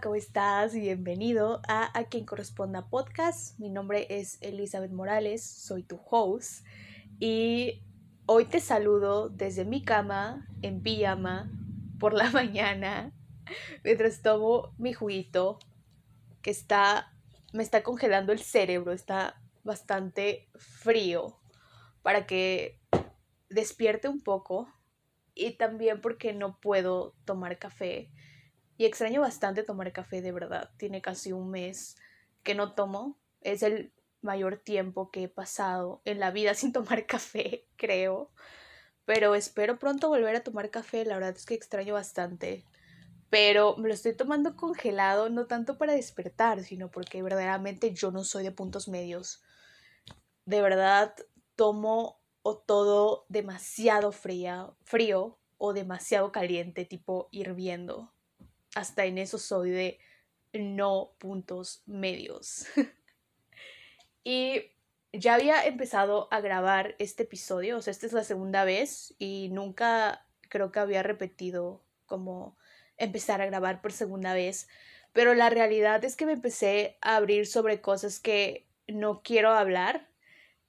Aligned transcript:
¿cómo 0.00 0.14
estás? 0.14 0.72
Bienvenido 0.72 1.60
a 1.68 1.98
A 1.98 2.04
quien 2.04 2.24
corresponda 2.24 2.88
podcast. 2.88 3.58
Mi 3.58 3.68
nombre 3.68 4.06
es 4.08 4.38
Elizabeth 4.40 4.90
Morales, 4.90 5.44
soy 5.44 5.82
tu 5.82 6.00
host 6.08 6.64
y 7.20 7.82
hoy 8.24 8.46
te 8.46 8.60
saludo 8.60 9.28
desde 9.28 9.66
mi 9.66 9.84
cama 9.84 10.48
en 10.62 10.82
pijama 10.82 11.52
por 12.00 12.14
la 12.14 12.30
mañana 12.32 13.12
mientras 13.84 14.22
tomo 14.22 14.74
mi 14.78 14.94
juguito 14.94 15.58
que 16.40 16.50
está 16.50 17.12
me 17.52 17.62
está 17.62 17.82
congelando 17.82 18.32
el 18.32 18.38
cerebro, 18.38 18.92
está 18.92 19.42
bastante 19.62 20.48
frío 20.54 21.38
para 22.00 22.26
que 22.26 22.80
despierte 23.50 24.08
un 24.08 24.22
poco 24.22 24.72
y 25.34 25.50
también 25.58 26.00
porque 26.00 26.32
no 26.32 26.58
puedo 26.60 27.14
tomar 27.26 27.58
café 27.58 28.10
y 28.76 28.84
extraño 28.86 29.20
bastante 29.20 29.62
tomar 29.62 29.92
café 29.92 30.22
de 30.22 30.32
verdad. 30.32 30.70
Tiene 30.76 31.02
casi 31.02 31.32
un 31.32 31.50
mes 31.50 31.96
que 32.42 32.54
no 32.54 32.74
tomo. 32.74 33.18
Es 33.40 33.62
el 33.62 33.92
mayor 34.20 34.56
tiempo 34.56 35.10
que 35.10 35.24
he 35.24 35.28
pasado 35.28 36.00
en 36.04 36.20
la 36.20 36.30
vida 36.30 36.54
sin 36.54 36.72
tomar 36.72 37.06
café, 37.06 37.66
creo. 37.76 38.30
Pero 39.04 39.34
espero 39.34 39.78
pronto 39.78 40.08
volver 40.08 40.36
a 40.36 40.44
tomar 40.44 40.70
café. 40.70 41.04
La 41.04 41.14
verdad 41.14 41.34
es 41.36 41.44
que 41.44 41.54
extraño 41.54 41.94
bastante. 41.94 42.64
Pero 43.30 43.76
me 43.76 43.88
lo 43.88 43.94
estoy 43.94 44.14
tomando 44.14 44.56
congelado, 44.56 45.30
no 45.30 45.46
tanto 45.46 45.78
para 45.78 45.94
despertar, 45.94 46.62
sino 46.62 46.90
porque 46.90 47.22
verdaderamente 47.22 47.92
yo 47.94 48.10
no 48.10 48.24
soy 48.24 48.44
de 48.44 48.52
puntos 48.52 48.88
medios. 48.88 49.42
De 50.44 50.60
verdad, 50.60 51.14
tomo 51.56 52.20
o 52.42 52.58
todo 52.58 53.24
demasiado 53.28 54.12
fría, 54.12 54.70
frío 54.82 55.38
o 55.56 55.72
demasiado 55.72 56.30
caliente, 56.30 56.84
tipo 56.84 57.28
hirviendo 57.30 58.12
hasta 58.74 59.04
en 59.04 59.18
eso 59.18 59.38
soy 59.38 59.70
de 59.70 59.98
no 60.52 61.14
puntos 61.18 61.82
medios. 61.86 62.66
y 64.24 64.72
ya 65.12 65.34
había 65.34 65.64
empezado 65.66 66.28
a 66.30 66.40
grabar 66.40 66.94
este 66.98 67.24
episodio, 67.24 67.78
o 67.78 67.82
sea, 67.82 67.90
esta 67.90 68.06
es 68.06 68.12
la 68.12 68.24
segunda 68.24 68.64
vez 68.64 69.14
y 69.18 69.50
nunca 69.50 70.26
creo 70.48 70.72
que 70.72 70.80
había 70.80 71.02
repetido 71.02 71.84
como 72.06 72.56
empezar 72.96 73.40
a 73.40 73.46
grabar 73.46 73.80
por 73.80 73.92
segunda 73.92 74.34
vez, 74.34 74.68
pero 75.12 75.34
la 75.34 75.50
realidad 75.50 76.04
es 76.04 76.16
que 76.16 76.26
me 76.26 76.32
empecé 76.32 76.98
a 77.00 77.16
abrir 77.16 77.46
sobre 77.46 77.80
cosas 77.80 78.20
que 78.20 78.66
no 78.86 79.22
quiero 79.22 79.50
hablar, 79.50 80.08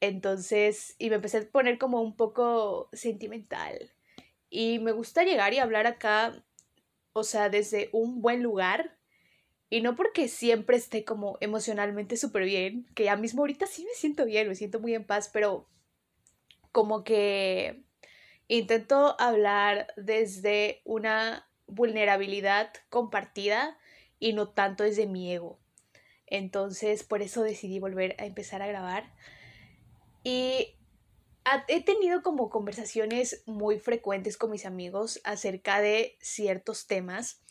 entonces, 0.01 0.95
y 0.97 1.09
me 1.09 1.15
empecé 1.15 1.37
a 1.37 1.49
poner 1.49 1.77
como 1.77 2.01
un 2.01 2.15
poco 2.17 2.89
sentimental. 2.91 3.93
Y 4.49 4.79
me 4.79 4.91
gusta 4.91 5.23
llegar 5.23 5.53
y 5.53 5.59
hablar 5.59 5.87
acá 5.87 6.43
o 7.13 7.23
sea, 7.23 7.49
desde 7.49 7.89
un 7.93 8.21
buen 8.21 8.43
lugar. 8.43 8.97
Y 9.69 9.81
no 9.81 9.95
porque 9.95 10.27
siempre 10.27 10.77
esté 10.77 11.03
como 11.03 11.37
emocionalmente 11.41 12.17
súper 12.17 12.43
bien, 12.43 12.85
que 12.93 13.05
ya 13.05 13.15
mismo 13.15 13.41
ahorita 13.41 13.65
sí 13.65 13.85
me 13.85 13.93
siento 13.95 14.25
bien, 14.25 14.47
me 14.47 14.55
siento 14.55 14.79
muy 14.79 14.93
en 14.93 15.05
paz, 15.05 15.29
pero 15.33 15.67
como 16.71 17.03
que 17.03 17.83
intento 18.47 19.15
hablar 19.19 19.87
desde 19.97 20.81
una 20.83 21.47
vulnerabilidad 21.65 22.71
compartida 22.89 23.77
y 24.19 24.33
no 24.33 24.49
tanto 24.49 24.83
desde 24.83 25.07
mi 25.07 25.33
ego. 25.33 25.59
Entonces, 26.27 27.03
por 27.03 27.21
eso 27.21 27.43
decidí 27.43 27.79
volver 27.79 28.15
a 28.19 28.25
empezar 28.25 28.61
a 28.61 28.67
grabar. 28.67 29.13
Y 30.23 30.75
he 31.67 31.83
tenido 31.83 32.23
como 32.23 32.49
conversaciones 32.49 33.43
muy 33.45 33.79
frecuentes 33.79 34.37
con 34.37 34.51
mis 34.51 34.65
amigos 34.65 35.19
acerca 35.23 35.81
de 35.81 36.17
ciertos 36.21 36.87
temas, 36.87 37.41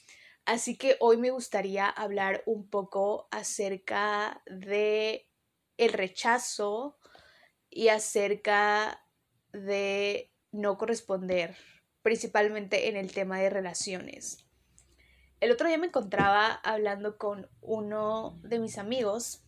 así 0.44 0.76
que 0.76 0.96
hoy 1.00 1.16
me 1.16 1.30
gustaría 1.30 1.88
hablar 1.88 2.42
un 2.46 2.68
poco 2.68 3.28
acerca 3.30 4.42
de 4.46 5.28
el 5.76 5.92
rechazo 5.92 6.98
y 7.68 7.88
acerca 7.88 9.04
de 9.52 10.32
no 10.52 10.78
corresponder, 10.78 11.56
principalmente 12.02 12.88
en 12.88 12.96
el 12.96 13.12
tema 13.12 13.40
de 13.40 13.50
relaciones. 13.50 14.46
El 15.40 15.50
otro 15.50 15.66
día 15.66 15.78
me 15.78 15.88
encontraba 15.88 16.52
hablando 16.52 17.18
con 17.18 17.50
uno 17.60 18.38
de 18.42 18.58
mis 18.58 18.78
amigos 18.78 19.44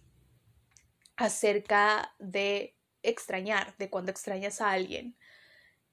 acerca 1.17 2.15
de 2.19 2.77
extrañar, 3.05 3.77
de 3.79 3.91
cuando 3.91 4.11
extrañas 4.11 4.61
a 4.61 4.71
alguien. 4.71 5.17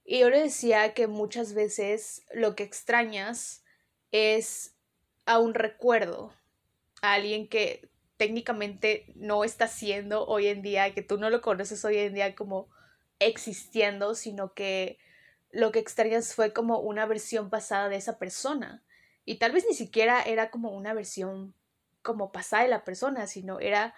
Y 0.04 0.20
yo 0.20 0.30
le 0.30 0.42
decía 0.42 0.94
que 0.94 1.08
muchas 1.08 1.54
veces 1.54 2.24
lo 2.34 2.56
que 2.56 2.64
extrañas 2.64 3.64
es 4.12 4.76
a 5.26 5.40
un 5.40 5.54
recuerdo, 5.54 6.34
a 7.02 7.14
alguien 7.14 7.48
que 7.48 7.90
técnicamente 8.18 9.12
no 9.16 9.44
está 9.44 9.68
siendo 9.68 10.26
hoy 10.28 10.48
en 10.48 10.62
día, 10.62 10.94
que 10.94 11.02
tú 11.02 11.18
no 11.18 11.30
lo 11.30 11.42
conoces 11.42 11.84
hoy 11.86 11.98
en 11.98 12.14
día 12.14 12.36
como 12.36 12.70
existiendo, 13.20 14.16
sino 14.16 14.54
que 14.54 14.98
lo 15.52 15.72
que 15.72 15.80
extrañas 15.80 16.34
fue 16.34 16.54
como 16.54 16.80
una 16.80 17.06
versión 17.06 17.50
pasada 17.50 17.90
de 17.90 17.98
esa 17.98 18.18
persona. 18.18 18.84
Y 19.26 19.36
tal 19.36 19.52
vez 19.52 19.66
ni 19.68 19.76
siquiera 19.76 20.22
era 20.24 20.50
como 20.50 20.72
una 20.72 20.94
versión 20.94 21.54
como 22.02 22.32
pasada 22.32 22.64
de 22.64 22.70
la 22.70 22.84
persona, 22.84 23.28
sino 23.28 23.60
era 23.60 23.94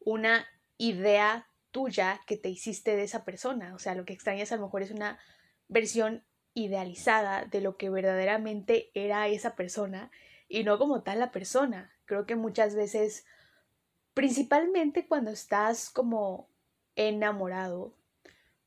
una 0.00 0.46
idea 0.78 1.48
tuya 1.72 2.20
que 2.26 2.36
te 2.36 2.48
hiciste 2.48 2.96
de 2.96 3.02
esa 3.02 3.24
persona. 3.24 3.74
O 3.74 3.78
sea, 3.78 3.94
lo 3.94 4.04
que 4.04 4.12
extrañas 4.12 4.52
a 4.52 4.56
lo 4.56 4.62
mejor 4.62 4.82
es 4.82 4.90
una 4.90 5.18
versión 5.68 6.24
idealizada 6.54 7.46
de 7.46 7.60
lo 7.60 7.76
que 7.76 7.90
verdaderamente 7.90 8.90
era 8.94 9.26
esa 9.28 9.56
persona 9.56 10.10
y 10.48 10.64
no 10.64 10.78
como 10.78 11.02
tal 11.02 11.18
la 11.18 11.32
persona. 11.32 11.90
Creo 12.04 12.26
que 12.26 12.36
muchas 12.36 12.74
veces, 12.74 13.24
principalmente 14.14 15.06
cuando 15.06 15.30
estás 15.30 15.90
como 15.90 16.48
enamorado, 16.94 17.96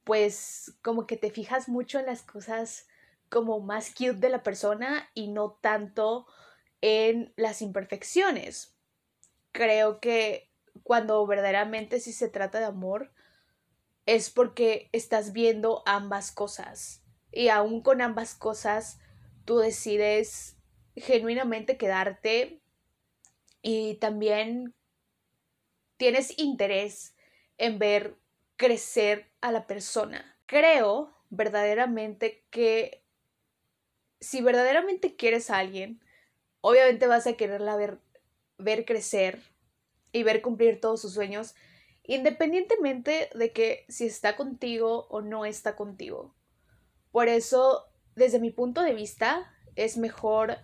pues 0.03 0.75
como 0.81 1.07
que 1.07 1.17
te 1.17 1.31
fijas 1.31 1.69
mucho 1.69 1.99
en 1.99 2.07
las 2.07 2.23
cosas 2.23 2.87
como 3.29 3.59
más 3.59 3.91
cute 3.91 4.13
de 4.13 4.29
la 4.29 4.43
persona 4.43 5.09
y 5.13 5.27
no 5.27 5.51
tanto 5.61 6.25
en 6.81 7.33
las 7.35 7.61
imperfecciones. 7.61 8.75
Creo 9.51 9.99
que 9.99 10.49
cuando 10.83 11.25
verdaderamente 11.25 11.99
si 11.99 12.13
se 12.13 12.29
trata 12.29 12.59
de 12.59 12.65
amor, 12.65 13.11
es 14.05 14.29
porque 14.29 14.89
estás 14.91 15.33
viendo 15.33 15.83
ambas 15.85 16.31
cosas. 16.31 17.03
Y 17.31 17.49
aún 17.49 17.81
con 17.81 18.01
ambas 18.01 18.35
cosas, 18.35 18.99
tú 19.45 19.57
decides 19.57 20.57
genuinamente 20.95 21.77
quedarte 21.77 22.61
y 23.61 23.95
también 23.95 24.73
tienes 25.97 26.37
interés 26.37 27.15
en 27.57 27.79
ver 27.79 28.15
crecer 28.57 29.31
a 29.41 29.51
la 29.51 29.67
persona. 29.67 30.37
Creo 30.45 31.13
verdaderamente 31.29 32.45
que 32.49 33.03
si 34.19 34.41
verdaderamente 34.41 35.15
quieres 35.15 35.49
a 35.49 35.57
alguien, 35.57 36.01
obviamente 36.61 37.07
vas 37.07 37.27
a 37.27 37.33
quererla 37.33 37.75
ver, 37.75 37.99
ver 38.57 38.85
crecer 38.85 39.41
y 40.15 40.23
ver 40.23 40.41
cumplir 40.41 40.79
todos 40.79 41.01
sus 41.01 41.13
sueños, 41.13 41.55
independientemente 42.03 43.29
de 43.35 43.51
que 43.51 43.83
si 43.89 44.05
está 44.05 44.37
contigo 44.37 45.07
o 45.09 45.19
no 45.19 45.43
está 45.43 45.75
contigo. 45.75 46.33
Por 47.11 47.27
eso, 47.27 47.83
desde 48.15 48.39
mi 48.39 48.49
punto 48.49 48.81
de 48.81 48.93
vista, 48.93 49.53
es 49.75 49.97
mejor 49.97 50.59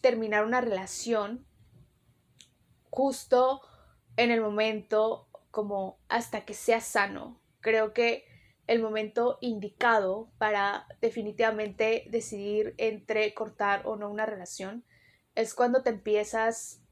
terminar 0.00 0.44
una 0.44 0.60
relación 0.60 1.46
justo 2.90 3.60
en 4.16 4.32
el 4.32 4.40
momento 4.40 5.28
como 5.52 6.00
hasta 6.08 6.44
que 6.44 6.54
sea 6.54 6.80
sano. 6.80 7.40
Creo 7.60 7.92
que 7.92 8.24
el 8.66 8.82
momento 8.82 9.38
indicado 9.40 10.28
para 10.38 10.88
definitivamente 11.00 12.08
decidir 12.10 12.74
entre 12.78 13.32
cortar 13.32 13.86
o 13.86 13.94
no 13.94 14.10
una 14.10 14.26
relación 14.26 14.84
es 15.36 15.54
cuando 15.54 15.84
te 15.84 15.90
empiezas 15.90 16.82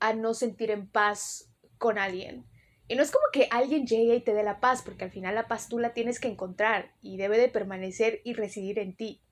a 0.00 0.12
no 0.12 0.34
sentir 0.34 0.70
en 0.70 0.88
paz 0.88 1.50
con 1.78 1.98
alguien. 1.98 2.46
Y 2.88 2.94
no 2.94 3.02
es 3.02 3.10
como 3.10 3.26
que 3.32 3.48
alguien 3.50 3.86
llegue 3.86 4.16
y 4.16 4.20
te 4.20 4.34
dé 4.34 4.42
la 4.42 4.60
paz, 4.60 4.82
porque 4.82 5.04
al 5.04 5.10
final 5.10 5.34
la 5.34 5.48
paz 5.48 5.68
tú 5.68 5.78
la 5.78 5.92
tienes 5.92 6.20
que 6.20 6.28
encontrar 6.28 6.92
y 7.02 7.16
debe 7.16 7.38
de 7.38 7.48
permanecer 7.48 8.20
y 8.24 8.34
residir 8.34 8.78
en 8.78 8.96
ti. 8.96 9.22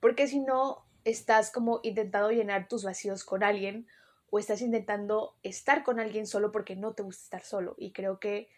Porque 0.00 0.26
si 0.26 0.40
no, 0.40 0.84
estás 1.04 1.50
como 1.50 1.80
intentando 1.82 2.30
llenar 2.30 2.68
tus 2.68 2.84
vacíos 2.84 3.24
con 3.24 3.42
alguien 3.42 3.86
o 4.30 4.38
estás 4.38 4.60
intentando 4.62 5.36
estar 5.42 5.84
con 5.84 6.00
alguien 6.00 6.26
solo 6.26 6.52
porque 6.52 6.76
no 6.76 6.94
te 6.94 7.02
gusta 7.02 7.22
estar 7.22 7.42
solo. 7.42 7.74
Y 7.78 7.92
creo 7.92 8.18
que 8.18 8.48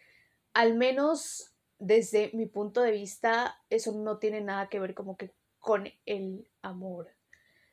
al 0.53 0.75
menos 0.75 1.53
desde 1.79 2.31
mi 2.33 2.45
punto 2.45 2.81
de 2.81 2.91
vista, 2.91 3.57
eso 3.69 3.91
no 3.91 4.17
tiene 4.17 4.41
nada 4.41 4.69
que 4.69 4.79
ver 4.79 4.93
como 4.93 5.17
que 5.17 5.31
con 5.59 5.91
el 6.05 6.49
amor, 6.61 7.09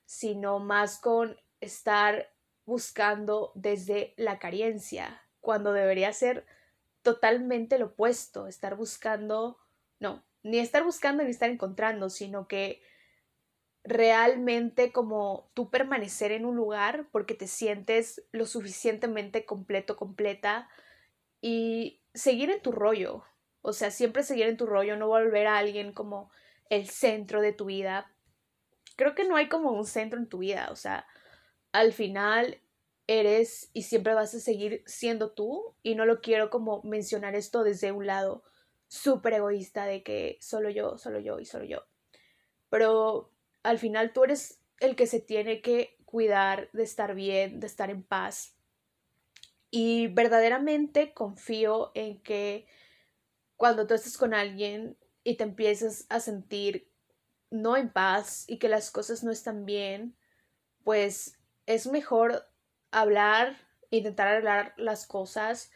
sino 0.05 0.59
más 0.59 0.99
con 0.99 1.37
estar 1.61 2.29
buscando 2.71 3.51
desde 3.57 4.15
la 4.17 4.39
carencia, 4.39 5.21
cuando 5.41 5.73
debería 5.73 6.13
ser 6.13 6.47
totalmente 7.03 7.79
lo 7.81 7.87
opuesto, 7.87 8.47
estar 8.47 8.77
buscando, 8.77 9.59
no, 9.99 10.25
ni 10.45 10.61
estar 10.61 10.85
buscando 10.85 11.25
ni 11.25 11.31
estar 11.31 11.51
encontrando, 11.51 12.11
sino 12.11 12.47
que 12.47 12.81
realmente 13.83 14.93
como 14.93 15.51
tú 15.53 15.69
permanecer 15.69 16.31
en 16.31 16.45
un 16.45 16.55
lugar 16.55 17.09
porque 17.11 17.35
te 17.35 17.49
sientes 17.49 18.23
lo 18.31 18.47
suficientemente 18.47 19.45
completo, 19.45 19.97
completa 19.97 20.69
y 21.41 22.05
seguir 22.15 22.51
en 22.51 22.63
tu 22.63 22.71
rollo. 22.71 23.25
O 23.63 23.73
sea, 23.73 23.91
siempre 23.91 24.23
seguir 24.23 24.47
en 24.47 24.57
tu 24.57 24.67
rollo, 24.67 24.97
no 24.97 25.09
volver 25.09 25.49
a 25.49 25.59
alguien 25.59 25.93
como 25.93 26.31
el 26.69 26.89
centro 26.89 27.41
de 27.41 27.53
tu 27.53 27.65
vida. 27.65 28.15
Creo 28.95 29.17
que 29.17 29.25
no 29.25 29.35
hay 29.35 29.49
como 29.49 29.73
un 29.73 29.87
centro 29.87 30.21
en 30.21 30.29
tu 30.29 30.39
vida, 30.39 30.69
o 30.71 30.77
sea, 30.77 31.05
al 31.73 31.93
final 31.93 32.61
eres 33.07 33.71
y 33.73 33.83
siempre 33.83 34.15
vas 34.15 34.35
a 34.35 34.41
seguir 34.41 34.83
siendo 34.87 35.33
tú 35.33 35.75
y 35.83 35.95
no 35.95 36.07
lo 36.07 36.21
quiero 36.21 36.51
como 36.51 36.83
mencionar 36.83 37.35
esto 37.35 37.65
desde 37.65 37.93
un 37.93 38.07
lado 38.07 38.45
súper 38.87 39.35
egoísta 39.35 39.85
de 39.85 40.03
que 40.03 40.39
solo 40.41 40.71
yo, 40.71 40.99
solo 40.99 41.19
yo 41.19 41.39
y 41.41 41.45
solo 41.45 41.65
yo. 41.65 41.85
Pero 42.69 43.33
al 43.63 43.79
final 43.79 44.13
tú 44.13 44.25
eres 44.25 44.61
el 44.79 44.97
que 44.97 45.07
se 45.07 45.21
tiene 45.21 45.61
que 45.61 45.97
cuidar 46.05 46.71
de 46.73 46.83
estar 46.83 47.15
bien, 47.15 47.61
de 47.61 47.67
estar 47.67 47.91
en 47.91 48.03
paz. 48.03 48.57
Y 49.71 50.09
verdaderamente 50.09 51.13
confío 51.15 51.93
en 51.95 52.21
que 52.23 52.67
cuando 53.57 53.87
tú 53.87 53.95
estés 53.95 54.17
con 54.19 54.35
alguien 54.35 54.97
y 55.23 55.37
te 55.37 55.45
empiezas 55.45 56.07
a 56.09 56.19
sentir 56.19 56.91
no 57.51 57.77
en 57.77 57.93
paz 57.93 58.45
y 58.49 58.59
que 58.59 58.69
las 58.69 58.91
cosas 58.91 59.23
no 59.23 59.31
están 59.31 59.67
bien, 59.67 60.17
pues 60.85 61.40
es 61.75 61.87
mejor 61.87 62.49
hablar, 62.91 63.57
intentar 63.91 64.27
arreglar 64.27 64.75
las 64.77 65.07
cosas. 65.07 65.71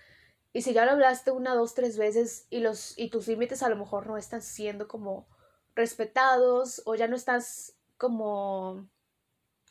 Y 0.53 0.63
si 0.63 0.73
ya 0.73 0.85
lo 0.85 0.93
hablaste 0.93 1.31
una, 1.31 1.55
dos, 1.55 1.75
tres 1.75 1.97
veces 1.97 2.47
y, 2.51 2.59
los, 2.59 2.99
y 2.99 3.11
tus 3.11 3.29
límites 3.29 3.63
a 3.63 3.69
lo 3.69 3.77
mejor 3.77 4.09
no 4.09 4.17
están 4.17 4.43
siendo 4.43 4.89
como 4.89 5.29
respetados 5.77 6.83
o 6.85 6.97
ya 6.97 7.07
no 7.07 7.15
estás 7.15 7.77
como 7.97 8.89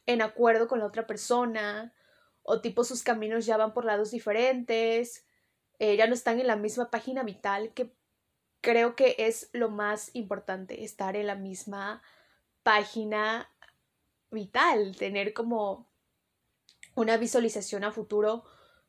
en 0.05 0.21
acuerdo 0.21 0.67
con 0.69 0.79
la 0.79 0.85
otra 0.85 1.07
persona 1.07 1.93
o 2.41 2.61
tipo 2.61 2.85
sus 2.85 3.03
caminos 3.03 3.45
ya 3.45 3.57
van 3.57 3.73
por 3.73 3.85
lados 3.85 4.11
diferentes, 4.11 5.25
eh, 5.79 5.97
ya 5.97 6.07
no 6.07 6.13
están 6.13 6.39
en 6.39 6.47
la 6.47 6.57
misma 6.57 6.89
página 6.89 7.23
vital, 7.23 7.73
que 7.73 7.93
creo 8.61 8.95
que 8.95 9.15
es 9.17 9.49
lo 9.53 9.69
más 9.69 10.13
importante, 10.13 10.83
estar 10.83 11.15
en 11.15 11.27
la 11.27 11.35
misma 11.35 12.01
página 12.63 13.49
vital, 14.29 14.95
tener 14.97 15.33
como 15.33 15.92
una 16.95 17.17
visualización 17.17 17.83
a 17.83 17.91
futuro, 17.91 18.43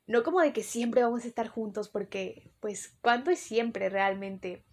no 0.07 0.23
como 0.23 0.41
de 0.41 0.53
que 0.53 0.63
siempre 0.63 1.03
vamos 1.03 1.25
a 1.25 1.29
estar 1.29 1.49
juntos, 1.49 1.89
porque 1.89 2.53
pues 2.61 2.97
cuánto 3.01 3.31
es 3.31 3.39
siempre 3.39 3.89
realmente, 3.89 4.65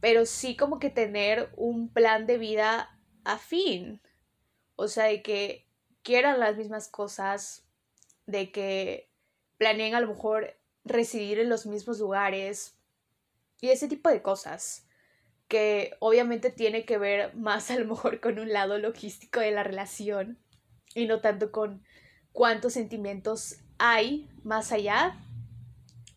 pero 0.00 0.26
sí 0.26 0.56
como 0.56 0.78
que 0.78 0.90
tener 0.90 1.50
un 1.56 1.92
plan 1.92 2.26
de 2.26 2.38
vida 2.38 2.98
afín, 3.24 4.00
o 4.76 4.88
sea, 4.88 5.04
de 5.04 5.22
que 5.22 5.66
quieran 6.02 6.40
las 6.40 6.56
mismas 6.56 6.88
cosas, 6.88 7.66
de 8.26 8.52
que 8.52 9.10
planeen 9.56 9.94
a 9.94 10.00
lo 10.00 10.08
mejor 10.08 10.56
residir 10.84 11.38
en 11.40 11.48
los 11.48 11.66
mismos 11.66 11.98
lugares 11.98 12.76
y 13.60 13.70
ese 13.70 13.88
tipo 13.88 14.08
de 14.08 14.22
cosas 14.22 14.86
que 15.48 15.96
obviamente 15.98 16.50
tiene 16.50 16.84
que 16.84 16.98
ver 16.98 17.34
más 17.34 17.70
a 17.70 17.78
lo 17.78 17.86
mejor 17.86 18.20
con 18.20 18.38
un 18.38 18.52
lado 18.52 18.78
logístico 18.78 19.40
de 19.40 19.50
la 19.50 19.62
relación 19.62 20.38
y 20.94 21.06
no 21.06 21.20
tanto 21.20 21.50
con 21.50 21.82
cuántos 22.32 22.74
sentimientos 22.74 23.56
hay 23.78 24.28
más 24.44 24.72
allá, 24.72 25.16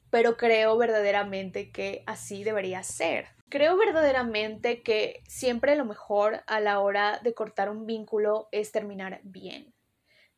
pero 0.10 0.38
creo 0.38 0.78
verdaderamente 0.78 1.72
que 1.72 2.04
así 2.06 2.44
debería 2.44 2.84
ser. 2.84 3.28
Creo 3.50 3.76
verdaderamente 3.78 4.82
que 4.82 5.24
siempre 5.28 5.76
lo 5.76 5.86
mejor 5.86 6.42
a 6.48 6.60
la 6.60 6.80
hora 6.80 7.20
de 7.24 7.34
cortar 7.34 7.70
un 7.70 7.86
vínculo 7.86 8.48
es 8.52 8.72
terminar 8.72 9.20
bien. 9.24 9.74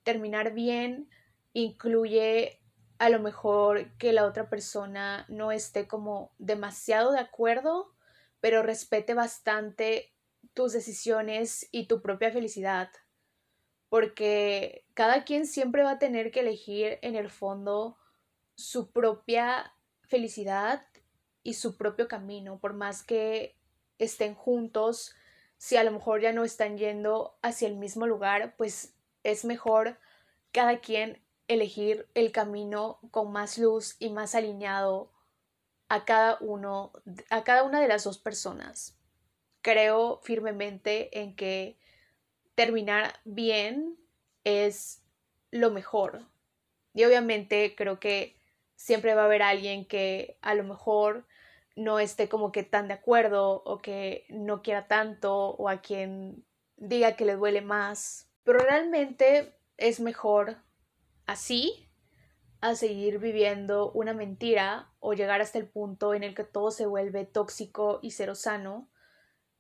Terminar 0.04 0.54
bien 0.54 1.10
incluye 1.54 2.60
a 2.98 3.10
lo 3.10 3.20
mejor 3.20 3.96
que 3.98 4.14
la 4.14 4.26
otra 4.26 4.50
persona 4.50 5.26
no 5.28 5.52
esté 5.52 5.88
como 5.88 6.34
demasiado 6.40 7.12
de 7.12 7.20
acuerdo, 7.20 7.94
pero 8.40 8.64
respete 8.64 9.14
bastante 9.14 10.14
tus 10.54 10.74
decisiones 10.74 11.68
y 11.72 11.88
tu 11.88 12.02
propia 12.02 12.32
felicidad 12.32 12.90
porque 13.94 14.88
cada 14.96 15.24
quien 15.24 15.46
siempre 15.46 15.84
va 15.84 15.92
a 15.92 16.00
tener 16.00 16.32
que 16.32 16.40
elegir 16.40 16.98
en 17.04 17.16
el 17.16 17.30
fondo 17.30 17.96
su 18.56 18.90
propia 18.90 19.72
felicidad 20.02 20.88
y 21.44 21.54
su 21.54 21.78
propio 21.78 22.08
camino, 22.08 22.58
por 22.58 22.74
más 22.74 23.04
que 23.04 23.56
estén 24.00 24.34
juntos, 24.34 25.14
si 25.58 25.78
a 25.78 25.84
lo 25.84 25.92
mejor 25.92 26.22
ya 26.22 26.34
no 26.34 26.44
están 26.44 26.80
yendo 26.80 27.38
hacia 27.44 27.68
el 27.68 27.76
mismo 27.76 28.08
lugar, 28.08 28.56
pues 28.58 28.96
es 29.22 29.46
mejor 29.46 30.00
cada 30.52 30.80
quien 30.80 31.24
elegir 31.48 32.10
el 32.16 32.32
camino 32.32 32.98
con 33.12 33.32
más 33.32 33.60
luz 33.60 33.96
y 34.00 34.10
más 34.10 34.34
alineado 34.34 35.12
a 35.88 36.04
cada 36.04 36.40
uno, 36.42 36.94
a 37.30 37.44
cada 37.44 37.62
una 37.62 37.80
de 37.80 37.90
las 37.90 38.06
dos 38.06 38.18
personas. 38.18 38.98
Creo 39.62 40.20
firmemente 40.24 41.20
en 41.22 41.36
que 41.36 41.78
terminar 42.56 43.14
bien 43.26 43.98
es 44.44 45.04
lo 45.52 45.72
mejor. 45.72 46.26
Y 46.94 47.04
obviamente 47.06 47.76
creo 47.76 48.00
que 48.00 48.36
siempre 48.76 49.16
va 49.16 49.24
a 49.24 49.26
haber 49.26 49.42
alguien 49.42 49.86
que 49.86 50.38
a 50.42 50.54
lo 50.56 50.64
mejor 50.64 51.26
no 51.76 52.00
esté 52.00 52.30
como 52.30 52.52
que 52.52 52.64
tan 52.64 52.88
de 52.88 52.96
acuerdo 52.96 53.64
o 53.66 53.82
que 53.82 54.26
no 54.30 54.62
quiera 54.62 54.88
tanto 54.88 55.50
o 55.52 55.70
a 55.70 55.82
quien 55.82 56.46
diga 56.78 57.16
que 57.16 57.26
le 57.26 57.36
duele 57.36 57.62
más. 57.62 58.30
Pero 58.44 58.60
realmente 58.60 59.56
es 59.78 60.00
mejor 60.00 60.58
así 61.26 61.90
a 62.62 62.76
seguir 62.76 63.20
viviendo 63.20 63.92
una 63.92 64.14
mentira 64.14 64.92
o 65.00 65.14
llegar 65.14 65.42
hasta 65.42 65.58
el 65.58 65.68
punto 65.68 66.14
en 66.14 66.24
el 66.24 66.36
que 66.36 66.44
todo 66.44 66.72
se 66.72 66.86
vuelve 66.86 67.26
tóxico 67.26 68.00
y 68.02 68.12
cero 68.12 68.36
sano 68.36 68.90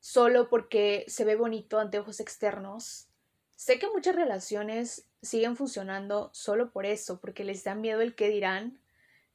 solo 0.03 0.49
porque 0.49 1.05
se 1.07 1.23
ve 1.23 1.37
bonito 1.37 1.79
ante 1.79 1.97
ojos 1.97 2.19
externos. 2.19 3.07
Sé 3.55 3.79
que 3.79 3.87
muchas 3.87 4.17
relaciones 4.17 5.07
siguen 5.21 5.55
funcionando 5.55 6.29
solo 6.33 6.71
por 6.71 6.85
eso, 6.85 7.21
porque 7.21 7.45
les 7.45 7.63
da 7.63 7.73
miedo 7.73 8.01
el 8.01 8.13
qué 8.13 8.27
dirán, 8.27 8.81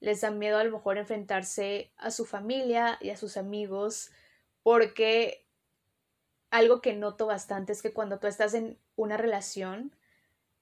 les 0.00 0.20
da 0.20 0.30
miedo 0.30 0.58
a 0.58 0.64
lo 0.64 0.70
mejor 0.70 0.98
enfrentarse 0.98 1.90
a 1.96 2.10
su 2.10 2.26
familia 2.26 2.98
y 3.00 3.08
a 3.08 3.16
sus 3.16 3.38
amigos, 3.38 4.10
porque 4.62 5.46
algo 6.50 6.82
que 6.82 6.92
noto 6.92 7.24
bastante 7.24 7.72
es 7.72 7.80
que 7.80 7.94
cuando 7.94 8.18
tú 8.18 8.26
estás 8.26 8.52
en 8.52 8.78
una 8.94 9.16
relación, 9.16 9.96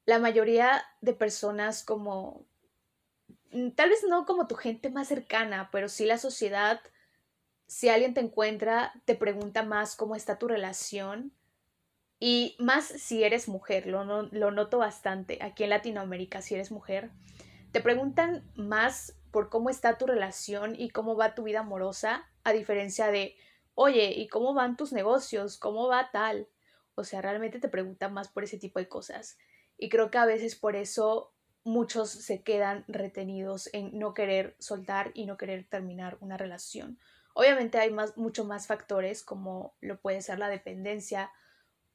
la 0.05 0.21
mayoría 0.21 0.85
de 1.01 1.15
personas 1.15 1.83
como, 1.83 2.47
mm, 3.51 3.71
tal 3.71 3.91
vez 3.91 4.05
no 4.09 4.25
como 4.25 4.47
tu 4.47 4.55
gente 4.55 4.89
más 4.89 5.09
cercana, 5.09 5.69
pero 5.73 5.89
sí 5.89 6.07
la 6.07 6.19
sociedad, 6.19 6.81
si 7.67 7.89
alguien 7.89 8.15
te 8.15 8.21
encuentra, 8.21 8.93
te 9.05 9.15
pregunta 9.15 9.63
más 9.63 9.97
cómo 9.97 10.15
está 10.15 10.39
tu 10.39 10.49
relación 10.49 11.33
y 12.19 12.57
más 12.59 12.87
si 12.87 13.25
eres 13.25 13.49
mujer, 13.49 13.87
lo, 13.87 14.05
lo 14.05 14.51
noto 14.51 14.79
bastante 14.79 15.39
aquí 15.43 15.65
en 15.65 15.71
Latinoamérica, 15.71 16.41
si 16.43 16.55
eres 16.55 16.71
mujer, 16.71 17.11
te 17.73 17.81
preguntan 17.81 18.51
más 18.55 19.19
por 19.31 19.51
cómo 19.51 19.69
está 19.69 19.99
tu 19.99 20.07
relación 20.07 20.75
y 20.79 20.89
cómo 20.89 21.15
va 21.15 21.35
tu 21.35 21.43
vida 21.43 21.61
amorosa, 21.61 22.25
a 22.43 22.53
diferencia 22.53 23.09
de, 23.09 23.37
oye, 23.75 24.13
¿y 24.17 24.29
cómo 24.29 24.55
van 24.55 24.79
tus 24.79 24.93
negocios? 24.93 25.59
¿Cómo 25.59 25.89
va 25.89 26.11
tal? 26.11 26.49
O 26.95 27.05
sea, 27.05 27.21
realmente 27.21 27.59
te 27.59 27.69
preguntan 27.69 28.15
más 28.15 28.29
por 28.29 28.45
ese 28.45 28.57
tipo 28.59 28.79
de 28.79 28.89
cosas. 28.89 29.37
Y 29.77 29.91
creo 29.91 30.11
que 30.11 30.17
a 30.17 30.25
veces 30.25 30.57
por 30.57 30.75
eso 30.75 31.35
muchos 31.65 32.09
se 32.09 32.43
quedan 32.43 32.85
retenidos 32.89 33.69
en 33.75 33.99
no 33.99 34.15
querer 34.15 34.57
soltar 34.59 35.11
y 35.13 35.27
no 35.27 35.37
querer 35.37 35.67
terminar 35.69 36.17
una 36.21 36.39
relación. 36.39 36.99
Obviamente 37.39 37.77
hay 37.79 37.91
más, 37.91 38.17
mucho 38.17 38.45
más 38.45 38.67
factores 38.67 39.23
como 39.23 39.77
lo 39.83 40.01
puede 40.01 40.23
ser 40.23 40.39
la 40.39 40.49
dependencia, 40.49 41.31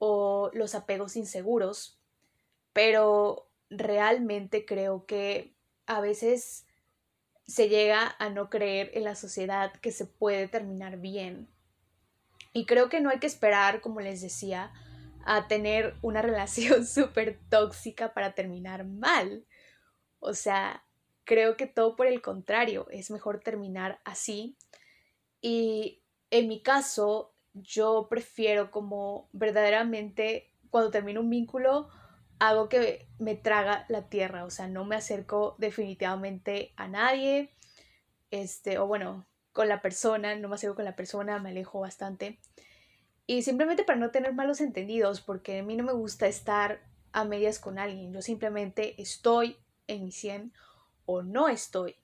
o 0.04 0.50
los 0.54 0.74
apegos 0.74 1.16
inseguros, 1.16 2.00
pero 2.74 3.52
realmente 3.70 4.66
creo 4.66 5.06
que 5.06 5.56
a 5.86 6.02
veces 6.02 6.66
se 7.46 7.70
llega 7.70 8.16
a 8.18 8.30
no 8.30 8.50
creer 8.50 8.90
en 8.96 9.04
la 9.04 9.14
sociedad 9.14 9.72
que 9.74 9.92
se 9.92 10.08
puede 10.08 10.48
terminar 10.48 10.98
bien. 10.98 11.50
Y 12.52 12.66
creo 12.66 12.90
que 12.90 13.00
no 13.00 13.12
hay 13.12 13.20
que 13.20 13.28
esperar, 13.28 13.82
como 13.82 14.00
les 14.00 14.22
decía, 14.22 14.74
a 15.24 15.48
tener 15.48 15.96
una 16.02 16.24
relación 16.24 16.86
súper 16.88 17.40
tóxica 17.50 18.16
para 18.16 18.34
terminar 18.34 18.86
mal. 18.86 19.46
O 20.20 20.34
sea, 20.34 20.84
creo 21.26 21.58
que 21.58 21.68
todo 21.68 21.96
por 21.96 22.08
el 22.08 22.24
contrario, 22.24 22.88
es 22.90 23.12
mejor 23.12 23.40
terminar 23.40 24.02
así. 24.04 24.58
Y 25.42 26.04
en 26.30 26.48
mi 26.48 26.62
caso, 26.62 27.34
yo 27.54 28.08
prefiero 28.10 28.72
como 28.72 29.30
verdaderamente 29.34 30.54
cuando 30.70 30.92
termino 30.92 31.22
un 31.22 31.30
vínculo 31.30 31.90
hago 32.40 32.70
que 32.70 33.08
me 33.20 33.36
traga 33.36 33.86
la 33.88 34.10
tierra, 34.10 34.46
o 34.46 34.50
sea, 34.50 34.68
no 34.68 34.84
me 34.84 34.96
acerco 34.96 35.56
definitivamente 35.60 36.74
a 36.76 36.88
nadie, 36.88 37.54
este, 38.32 38.80
o 38.80 38.88
bueno, 38.88 39.28
con 39.52 39.68
la 39.68 39.82
persona, 39.84 40.36
no 40.36 40.50
me 40.50 40.56
acerco 40.56 40.78
con 40.78 40.86
la 40.86 40.96
persona, 40.96 41.38
me 41.38 41.52
alejo 41.52 41.82
bastante. 41.82 42.40
Y 43.28 43.44
simplemente 43.44 43.84
para 43.84 44.00
no 44.00 44.10
tener 44.10 44.34
malos 44.34 44.60
entendidos, 44.60 45.22
porque 45.22 45.60
a 45.60 45.64
mí 45.64 45.76
no 45.76 45.84
me 45.84 45.94
gusta 45.94 46.26
estar 46.26 46.82
a 47.12 47.26
medias 47.26 47.60
con 47.60 47.78
alguien, 47.78 48.12
yo 48.12 48.24
simplemente 48.24 49.00
estoy 49.00 49.58
en 49.86 50.06
mi 50.06 50.12
100 50.12 50.52
o 51.06 51.22
no 51.22 51.48
estoy. 51.48 52.01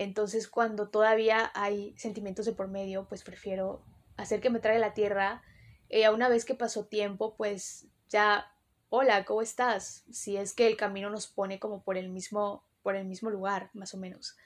Entonces 0.00 0.48
cuando 0.48 0.88
todavía 0.88 1.52
hay 1.54 1.94
sentimientos 1.98 2.46
de 2.46 2.54
por 2.54 2.68
medio, 2.68 3.06
pues 3.06 3.22
prefiero 3.22 3.84
hacer 4.16 4.40
que 4.40 4.48
me 4.48 4.58
traiga 4.58 4.80
la 4.80 4.94
tierra. 4.94 5.42
Y 5.90 6.04
a 6.04 6.10
una 6.10 6.30
vez 6.30 6.46
que 6.46 6.54
pasó 6.54 6.86
tiempo, 6.86 7.36
pues 7.36 7.86
ya, 8.08 8.50
hola, 8.88 9.26
¿cómo 9.26 9.42
estás? 9.42 10.04
Si 10.10 10.38
es 10.38 10.54
que 10.54 10.66
el 10.66 10.78
camino 10.78 11.10
nos 11.10 11.26
pone 11.26 11.60
como 11.60 11.82
por 11.82 11.98
el 11.98 12.08
mismo, 12.08 12.64
por 12.80 12.96
el 12.96 13.04
mismo 13.04 13.28
lugar, 13.28 13.68
más 13.74 13.92
o 13.92 13.98
menos. 13.98 14.38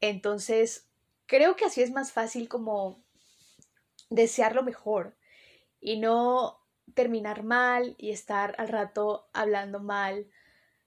Entonces, 0.00 0.88
creo 1.26 1.54
que 1.54 1.66
así 1.66 1.82
es 1.82 1.90
más 1.90 2.10
fácil 2.10 2.48
como 2.48 3.04
desear 4.08 4.54
lo 4.54 4.62
mejor 4.62 5.18
y 5.82 6.00
no 6.00 6.60
terminar 6.94 7.42
mal 7.42 7.94
y 7.98 8.10
estar 8.10 8.54
al 8.56 8.68
rato 8.68 9.28
hablando 9.34 9.80
mal 9.80 10.30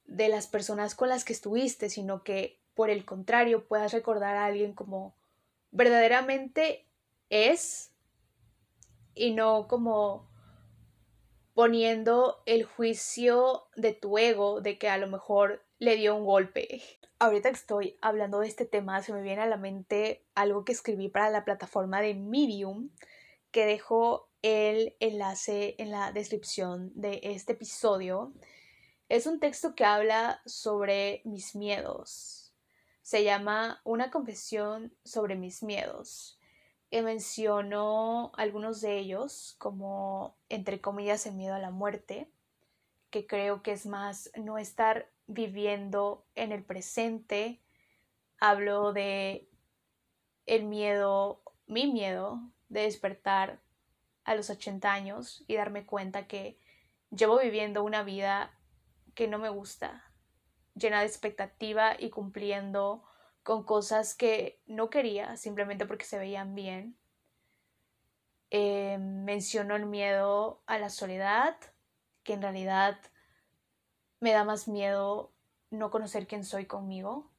de 0.06 0.28
las 0.28 0.48
personas 0.48 0.96
con 0.96 1.08
las 1.08 1.24
que 1.24 1.34
estuviste, 1.34 1.88
sino 1.92 2.24
que 2.24 2.61
por 2.82 2.90
el 2.90 3.06
contrario 3.06 3.68
puedas 3.68 3.94
recordar 3.94 4.36
a 4.36 4.46
alguien 4.46 4.74
como 4.74 5.14
verdaderamente 5.70 6.88
es 7.30 7.92
y 9.14 9.36
no 9.36 9.68
como 9.68 10.28
poniendo 11.54 12.42
el 12.48 12.64
juicio 12.64 13.68
de 13.76 13.94
tu 13.94 14.18
ego 14.18 14.62
de 14.62 14.80
que 14.80 14.90
a 14.90 14.98
lo 14.98 15.06
mejor 15.06 15.64
le 15.78 15.96
dio 15.96 16.16
un 16.16 16.26
golpe. 16.26 16.82
Ahorita 17.20 17.50
que 17.50 17.56
estoy 17.56 18.00
hablando 18.02 18.40
de 18.40 18.48
este 18.48 18.66
tema, 18.66 19.04
se 19.04 19.14
me 19.14 19.22
viene 19.22 19.44
a 19.44 19.46
la 19.46 19.58
mente 19.58 20.26
algo 20.34 20.66
que 20.66 20.72
escribí 20.72 21.08
para 21.08 21.30
la 21.30 21.46
plataforma 21.46 22.02
de 22.02 22.16
Medium, 22.16 22.90
que 23.52 23.68
dejo 23.68 24.28
el 24.42 24.96
enlace 25.00 25.76
en 25.78 25.92
la 25.92 26.12
descripción 26.12 26.92
de 26.96 27.20
este 27.22 27.54
episodio. 27.54 28.34
Es 29.08 29.28
un 29.28 29.40
texto 29.40 29.76
que 29.76 29.86
habla 29.86 30.42
sobre 30.48 31.22
mis 31.26 31.56
miedos. 31.56 32.41
Se 33.12 33.26
llama 33.26 33.82
Una 33.84 34.10
confesión 34.10 34.96
sobre 35.04 35.36
mis 35.36 35.64
miedos. 35.64 36.40
Y 36.90 37.02
menciono 37.02 38.32
algunos 38.38 38.80
de 38.80 39.00
ellos, 39.00 39.58
como 39.58 40.38
entre 40.48 40.80
comillas 40.80 41.26
el 41.26 41.36
miedo 41.36 41.54
a 41.54 41.60
la 41.60 41.72
muerte, 41.72 42.32
que 43.10 43.28
creo 43.28 43.64
que 43.64 43.74
es 43.74 43.86
más 43.86 44.32
no 44.38 44.58
estar 44.58 45.12
viviendo 45.28 46.26
en 46.36 46.54
el 46.54 46.64
presente. 46.64 47.60
Hablo 48.40 48.94
de 48.94 49.50
el 50.46 50.64
miedo, 50.64 51.42
mi 51.68 51.92
miedo 51.92 52.40
de 52.70 52.84
despertar 52.84 53.60
a 54.24 54.36
los 54.36 54.50
80 54.50 54.90
años 54.90 55.44
y 55.48 55.56
darme 55.56 55.86
cuenta 55.86 56.28
que 56.28 56.58
llevo 57.10 57.40
viviendo 57.40 57.84
una 57.84 58.04
vida 58.04 58.58
que 59.16 59.28
no 59.28 59.38
me 59.38 59.50
gusta, 59.50 60.11
llena 60.76 61.02
de 61.02 61.06
expectativa 61.06 61.96
y 62.00 62.10
cumpliendo 62.10 63.04
con 63.44 63.64
cosas 63.64 64.16
que 64.16 64.62
no 64.66 64.90
quería 64.90 65.36
simplemente 65.38 65.86
porque 65.86 66.06
se 66.06 66.18
veían 66.18 66.56
bien. 66.56 66.98
Eh, 68.50 68.98
menciono 69.00 69.76
el 69.76 69.86
miedo 69.86 70.62
a 70.66 70.78
la 70.78 70.90
soledad, 70.90 71.56
que 72.24 72.34
en 72.34 72.42
realidad 72.42 73.00
me 74.20 74.32
da 74.32 74.44
más 74.44 74.68
miedo 74.68 75.34
no 75.70 75.90
conocer 75.90 76.28
quién 76.28 76.44
soy 76.44 76.66
conmigo. 76.66 77.32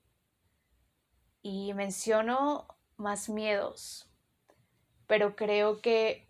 Y 1.43 1.75
menciono 1.75 2.69
más 2.97 3.29
miedos, 3.29 4.09
pero 5.07 5.35
creo 5.37 5.81
que 5.81 6.27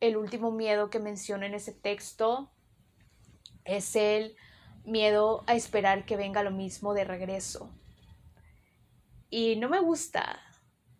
el 0.00 0.16
último 0.16 0.50
miedo 0.50 0.90
que 0.90 0.98
menciono 0.98 1.44
en 1.44 1.54
ese 1.54 1.72
texto 1.72 2.50
es 3.64 3.94
el 3.96 4.36
miedo 4.84 5.44
a 5.46 5.54
esperar 5.54 6.04
que 6.04 6.16
venga 6.16 6.42
lo 6.42 6.50
mismo 6.50 6.94
de 6.94 7.04
regreso. 7.04 7.70
Y 9.30 9.56
no 9.56 9.68
me 9.68 9.80
gusta. 9.80 10.40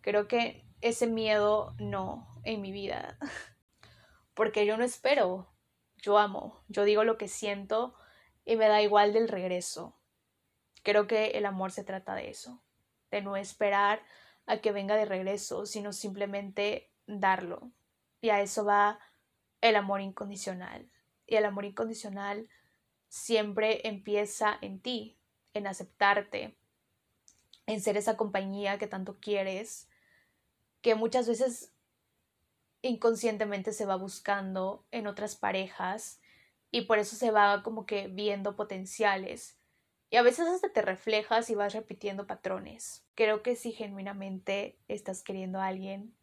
Creo 0.01 0.27
que 0.27 0.65
ese 0.81 1.07
miedo 1.07 1.75
no 1.79 2.27
en 2.43 2.61
mi 2.61 2.71
vida. 2.71 3.17
Porque 4.33 4.65
yo 4.65 4.77
no 4.77 4.83
espero. 4.83 5.49
Yo 5.97 6.17
amo. 6.17 6.63
Yo 6.67 6.85
digo 6.85 7.03
lo 7.03 7.17
que 7.17 7.27
siento 7.27 7.93
y 8.45 8.55
me 8.55 8.67
da 8.67 8.81
igual 8.81 9.13
del 9.13 9.27
regreso. 9.27 9.99
Creo 10.83 11.07
que 11.07 11.31
el 11.31 11.45
amor 11.45 11.71
se 11.71 11.83
trata 11.83 12.15
de 12.15 12.29
eso. 12.29 12.63
De 13.11 13.21
no 13.21 13.35
esperar 13.35 14.01
a 14.45 14.57
que 14.57 14.71
venga 14.71 14.95
de 14.95 15.05
regreso, 15.05 15.65
sino 15.65 15.93
simplemente 15.93 16.91
darlo. 17.05 17.71
Y 18.21 18.29
a 18.29 18.41
eso 18.41 18.65
va 18.65 18.99
el 19.59 19.75
amor 19.75 20.01
incondicional. 20.01 20.89
Y 21.27 21.35
el 21.35 21.45
amor 21.45 21.65
incondicional 21.65 22.49
siempre 23.11 23.85
empieza 23.89 24.57
en 24.61 24.79
ti, 24.79 25.17
en 25.53 25.67
aceptarte, 25.67 26.55
en 27.67 27.81
ser 27.81 27.97
esa 27.97 28.15
compañía 28.15 28.77
que 28.77 28.87
tanto 28.87 29.17
quieres, 29.19 29.89
que 30.81 30.95
muchas 30.95 31.27
veces 31.27 31.73
inconscientemente 32.81 33.73
se 33.73 33.85
va 33.85 33.97
buscando 33.97 34.85
en 34.91 35.07
otras 35.07 35.35
parejas 35.35 36.21
y 36.71 36.83
por 36.83 36.99
eso 36.99 37.17
se 37.17 37.31
va 37.31 37.63
como 37.63 37.85
que 37.85 38.07
viendo 38.07 38.55
potenciales. 38.55 39.57
Y 40.09 40.15
a 40.15 40.21
veces 40.21 40.47
hasta 40.47 40.71
te 40.71 40.81
reflejas 40.81 41.49
y 41.49 41.55
vas 41.55 41.73
repitiendo 41.73 42.27
patrones. 42.27 43.05
Creo 43.13 43.43
que 43.43 43.57
si 43.57 43.73
genuinamente 43.73 44.79
estás 44.87 45.21
queriendo 45.21 45.59
a 45.59 45.67
alguien 45.67 46.15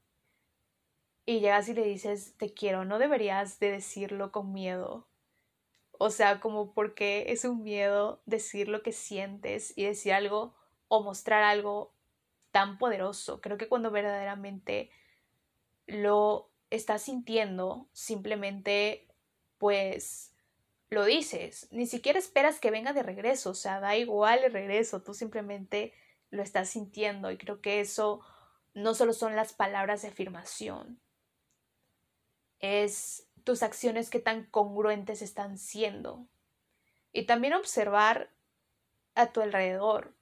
y 1.27 1.41
llegas 1.41 1.69
y 1.69 1.75
le 1.75 1.85
dices 1.85 2.35
te 2.39 2.55
quiero, 2.55 2.87
no 2.87 2.99
deberías 2.99 3.61
de 3.61 3.73
decirlo 3.73 4.33
con 4.33 4.55
miedo. 4.55 5.08
O 5.99 6.11
sea, 6.11 6.41
como 6.41 6.73
porque 6.73 7.27
es 7.29 7.45
un 7.45 7.63
miedo 7.63 8.23
decir 8.25 8.69
lo 8.69 8.83
que 8.83 8.93
sientes 8.93 9.73
y 9.77 9.85
decir 9.85 10.13
algo 10.13 10.55
o 10.87 11.03
mostrar 11.03 11.43
algo 11.43 11.93
tan 12.53 12.79
poderoso. 12.79 13.41
Creo 13.41 13.59
que 13.59 13.69
cuando 13.69 13.91
verdaderamente 13.91 14.91
lo 15.87 16.51
estás 16.71 17.03
sintiendo, 17.03 17.89
simplemente 17.93 19.09
pues 19.59 20.33
lo 20.91 21.05
dices. 21.05 21.69
Ni 21.71 21.87
siquiera 21.87 22.19
esperas 22.19 22.61
que 22.61 22.71
venga 22.71 22.93
de 22.93 23.03
regreso, 23.03 23.51
o 23.51 23.55
sea, 23.55 23.81
da 23.81 23.97
igual 23.97 24.45
el 24.45 24.53
regreso, 24.53 25.03
tú 25.03 25.15
simplemente 25.15 25.93
lo 26.31 26.43
estás 26.43 26.71
sintiendo 26.71 27.31
y 27.31 27.39
creo 27.39 27.61
que 27.61 27.81
eso 27.81 28.21
no 28.75 28.95
solo 28.95 29.13
son 29.13 29.35
las 29.35 29.53
palabras 29.53 30.03
de 30.03 30.09
afirmación, 30.09 31.01
es 32.61 33.28
tus 33.49 33.63
acciones 33.63 34.11
que 34.11 34.21
tan 34.21 34.45
congruentes 34.45 35.23
están 35.23 35.57
siendo. 35.57 36.29
Y 37.15 37.25
también 37.25 37.55
observar 37.55 38.29
a 39.15 39.33
tu 39.33 39.41
alrededor 39.41 40.15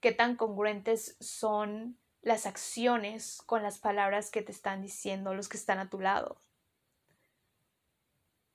qué 0.00 0.12
tan 0.12 0.36
congruentes 0.36 1.16
son 1.18 1.98
las 2.22 2.46
acciones 2.46 3.42
con 3.46 3.64
las 3.64 3.80
palabras 3.80 4.30
que 4.30 4.42
te 4.42 4.52
están 4.52 4.80
diciendo 4.80 5.34
los 5.34 5.48
que 5.48 5.56
están 5.56 5.80
a 5.80 5.90
tu 5.90 5.98
lado. 5.98 6.40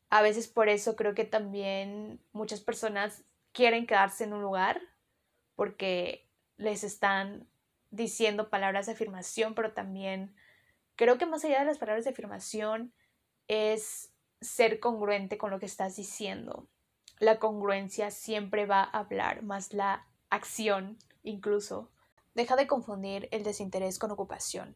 A 0.09 0.21
veces 0.21 0.47
por 0.47 0.69
eso 0.69 0.95
creo 0.95 1.13
que 1.13 1.25
también 1.25 2.23
muchas 2.31 2.61
personas 2.61 3.25
quieren 3.51 3.87
quedarse 3.87 4.23
en 4.23 4.31
un 4.31 4.41
lugar 4.41 4.81
porque 5.57 6.29
les 6.55 6.85
están 6.85 7.45
diciendo 7.89 8.49
palabras 8.49 8.85
de 8.85 8.93
afirmación, 8.93 9.53
pero 9.53 9.73
también 9.73 10.33
creo 10.95 11.17
que 11.17 11.25
más 11.25 11.43
allá 11.43 11.59
de 11.59 11.65
las 11.65 11.77
palabras 11.77 12.05
de 12.05 12.11
afirmación 12.11 12.93
es 13.47 14.11
ser 14.41 14.79
congruente 14.79 15.37
con 15.37 15.51
lo 15.51 15.59
que 15.59 15.65
estás 15.65 15.95
diciendo. 15.95 16.67
La 17.19 17.39
congruencia 17.39 18.09
siempre 18.09 18.65
va 18.65 18.81
a 18.81 18.99
hablar, 18.99 19.43
más 19.43 19.73
la 19.73 20.07
acción 20.29 20.97
incluso. 21.23 21.91
Deja 22.33 22.55
de 22.55 22.67
confundir 22.67 23.27
el 23.31 23.43
desinterés 23.43 23.99
con 23.99 24.11
ocupación. 24.11 24.75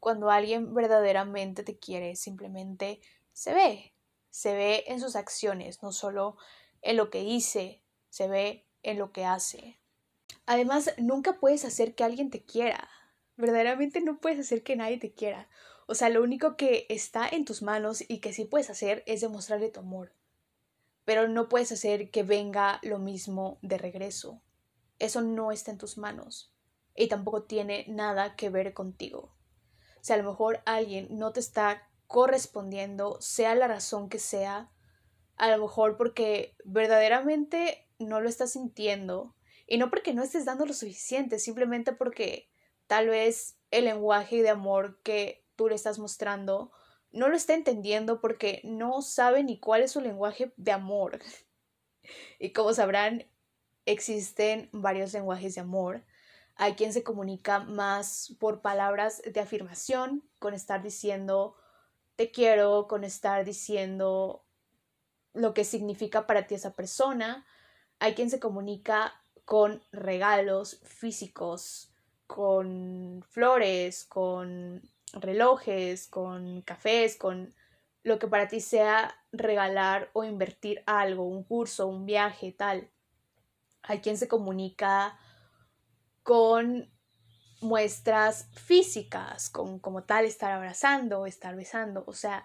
Cuando 0.00 0.30
alguien 0.30 0.74
verdaderamente 0.74 1.62
te 1.62 1.78
quiere, 1.78 2.16
simplemente 2.16 3.00
se 3.32 3.54
ve, 3.54 3.94
se 4.30 4.54
ve 4.54 4.84
en 4.88 5.00
sus 5.00 5.16
acciones, 5.16 5.82
no 5.82 5.92
solo 5.92 6.36
en 6.82 6.96
lo 6.96 7.10
que 7.10 7.22
dice, 7.22 7.82
se 8.08 8.28
ve 8.28 8.66
en 8.82 8.98
lo 8.98 9.12
que 9.12 9.24
hace. 9.24 9.78
Además, 10.46 10.94
nunca 10.98 11.34
puedes 11.34 11.64
hacer 11.64 11.94
que 11.94 12.04
alguien 12.04 12.30
te 12.30 12.44
quiera. 12.44 12.88
Verdaderamente 13.36 14.00
no 14.00 14.18
puedes 14.18 14.38
hacer 14.38 14.62
que 14.62 14.76
nadie 14.76 14.98
te 14.98 15.12
quiera. 15.12 15.48
O 15.86 15.94
sea, 15.94 16.08
lo 16.08 16.22
único 16.22 16.56
que 16.56 16.86
está 16.88 17.28
en 17.28 17.44
tus 17.44 17.62
manos 17.62 18.04
y 18.06 18.18
que 18.18 18.32
sí 18.32 18.44
puedes 18.44 18.70
hacer 18.70 19.02
es 19.06 19.20
demostrarle 19.20 19.70
tu 19.70 19.80
amor. 19.80 20.12
Pero 21.04 21.28
no 21.28 21.48
puedes 21.48 21.70
hacer 21.70 22.10
que 22.10 22.24
venga 22.24 22.80
lo 22.82 22.98
mismo 22.98 23.58
de 23.62 23.78
regreso. 23.78 24.42
Eso 24.98 25.20
no 25.22 25.52
está 25.52 25.70
en 25.70 25.78
tus 25.78 25.98
manos 25.98 26.52
y 26.96 27.08
tampoco 27.08 27.44
tiene 27.44 27.84
nada 27.88 28.34
que 28.34 28.50
ver 28.50 28.74
contigo. 28.74 29.34
Si 30.00 30.12
a 30.12 30.16
lo 30.16 30.24
mejor 30.24 30.60
alguien 30.64 31.08
no 31.10 31.32
te 31.32 31.40
está 31.40 31.88
correspondiendo, 32.06 33.20
sea 33.20 33.54
la 33.54 33.68
razón 33.68 34.08
que 34.08 34.18
sea, 34.18 34.70
a 35.36 35.50
lo 35.50 35.62
mejor 35.62 35.96
porque 35.96 36.56
verdaderamente 36.64 37.86
no 37.98 38.20
lo 38.20 38.28
estás 38.28 38.52
sintiendo 38.52 39.34
y 39.66 39.78
no 39.78 39.90
porque 39.90 40.14
no 40.14 40.22
estés 40.22 40.44
dando 40.44 40.64
lo 40.64 40.72
suficiente, 40.72 41.38
simplemente 41.38 41.92
porque 41.92 42.48
tal 42.86 43.08
vez 43.08 43.58
el 43.70 43.84
lenguaje 43.84 44.42
de 44.42 44.48
amor 44.48 45.00
que 45.02 45.45
tú 45.56 45.68
le 45.68 45.74
estás 45.74 45.98
mostrando 45.98 46.72
no 47.16 47.28
lo 47.28 47.36
está 47.36 47.54
entendiendo 47.54 48.20
porque 48.20 48.60
no 48.64 49.02
sabe 49.02 49.42
ni 49.42 49.58
cuál 49.58 49.82
es 49.82 49.92
su 49.92 50.00
lenguaje 50.00 50.52
de 50.56 50.72
amor. 50.72 51.20
Y 52.38 52.52
como 52.52 52.72
sabrán, 52.72 53.26
existen 53.84 54.68
varios 54.70 55.12
lenguajes 55.12 55.56
de 55.56 55.62
amor. 55.62 56.04
Hay 56.54 56.74
quien 56.74 56.92
se 56.92 57.02
comunica 57.02 57.58
más 57.58 58.36
por 58.38 58.60
palabras 58.60 59.20
de 59.22 59.40
afirmación, 59.40 60.22
con 60.38 60.54
estar 60.54 60.84
diciendo 60.84 61.56
te 62.14 62.30
quiero, 62.30 62.86
con 62.86 63.02
estar 63.02 63.44
diciendo 63.44 64.46
lo 65.32 65.52
que 65.52 65.64
significa 65.64 66.28
para 66.28 66.46
ti 66.46 66.54
esa 66.54 66.74
persona. 66.74 67.44
Hay 67.98 68.14
quien 68.14 68.30
se 68.30 68.38
comunica 68.38 69.20
con 69.44 69.82
regalos 69.90 70.80
físicos, 70.84 71.92
con 72.28 73.24
flores, 73.28 74.04
con 74.04 74.80
relojes, 75.20 76.08
con 76.08 76.62
cafés, 76.62 77.16
con 77.16 77.54
lo 78.02 78.18
que 78.18 78.28
para 78.28 78.48
ti 78.48 78.60
sea 78.60 79.14
regalar 79.32 80.10
o 80.12 80.24
invertir 80.24 80.82
algo, 80.86 81.24
un 81.24 81.42
curso, 81.42 81.86
un 81.86 82.06
viaje, 82.06 82.52
tal. 82.52 82.90
Hay 83.82 84.00
quien 84.00 84.16
se 84.16 84.28
comunica 84.28 85.18
con 86.22 86.90
muestras 87.60 88.48
físicas, 88.52 89.50
con 89.50 89.78
como 89.78 90.04
tal 90.04 90.24
estar 90.24 90.52
abrazando, 90.52 91.26
estar 91.26 91.56
besando, 91.56 92.04
o 92.06 92.12
sea, 92.12 92.44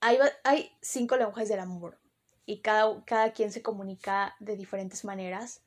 hay, 0.00 0.18
hay 0.44 0.70
cinco 0.80 1.16
lenguajes 1.16 1.48
del 1.48 1.60
amor 1.60 1.98
y 2.44 2.60
cada, 2.60 3.04
cada 3.04 3.32
quien 3.32 3.52
se 3.52 3.62
comunica 3.62 4.34
de 4.40 4.56
diferentes 4.56 5.04
maneras. 5.04 5.62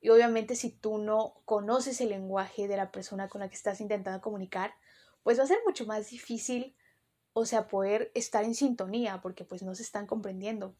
Y 0.00 0.08
obviamente 0.08 0.56
si 0.56 0.70
tú 0.70 0.98
no 0.98 1.42
conoces 1.44 2.00
el 2.00 2.10
lenguaje 2.10 2.68
de 2.68 2.76
la 2.76 2.90
persona 2.90 3.28
con 3.28 3.40
la 3.40 3.48
que 3.48 3.56
estás 3.56 3.80
intentando 3.80 4.20
comunicar, 4.20 4.72
pues 5.22 5.38
va 5.38 5.44
a 5.44 5.48
ser 5.48 5.58
mucho 5.66 5.86
más 5.86 6.10
difícil, 6.10 6.76
o 7.32 7.46
sea, 7.46 7.68
poder 7.68 8.10
estar 8.14 8.44
en 8.44 8.54
sintonía 8.54 9.20
porque 9.20 9.44
pues 9.44 9.62
no 9.62 9.74
se 9.74 9.82
están 9.82 10.06
comprendiendo. 10.06 10.76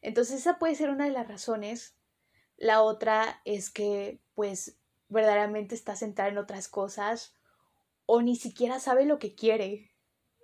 Entonces 0.00 0.40
esa 0.40 0.58
puede 0.58 0.74
ser 0.74 0.90
una 0.90 1.04
de 1.04 1.12
las 1.12 1.28
razones. 1.28 1.96
La 2.56 2.82
otra 2.82 3.40
es 3.44 3.70
que 3.70 4.20
pues 4.34 4.78
verdaderamente 5.08 5.74
está 5.74 5.94
centrada 5.96 6.30
en 6.30 6.38
otras 6.38 6.68
cosas 6.68 7.34
o 8.06 8.22
ni 8.22 8.36
siquiera 8.36 8.80
sabe 8.80 9.04
lo 9.04 9.18
que 9.18 9.34
quiere. 9.34 9.90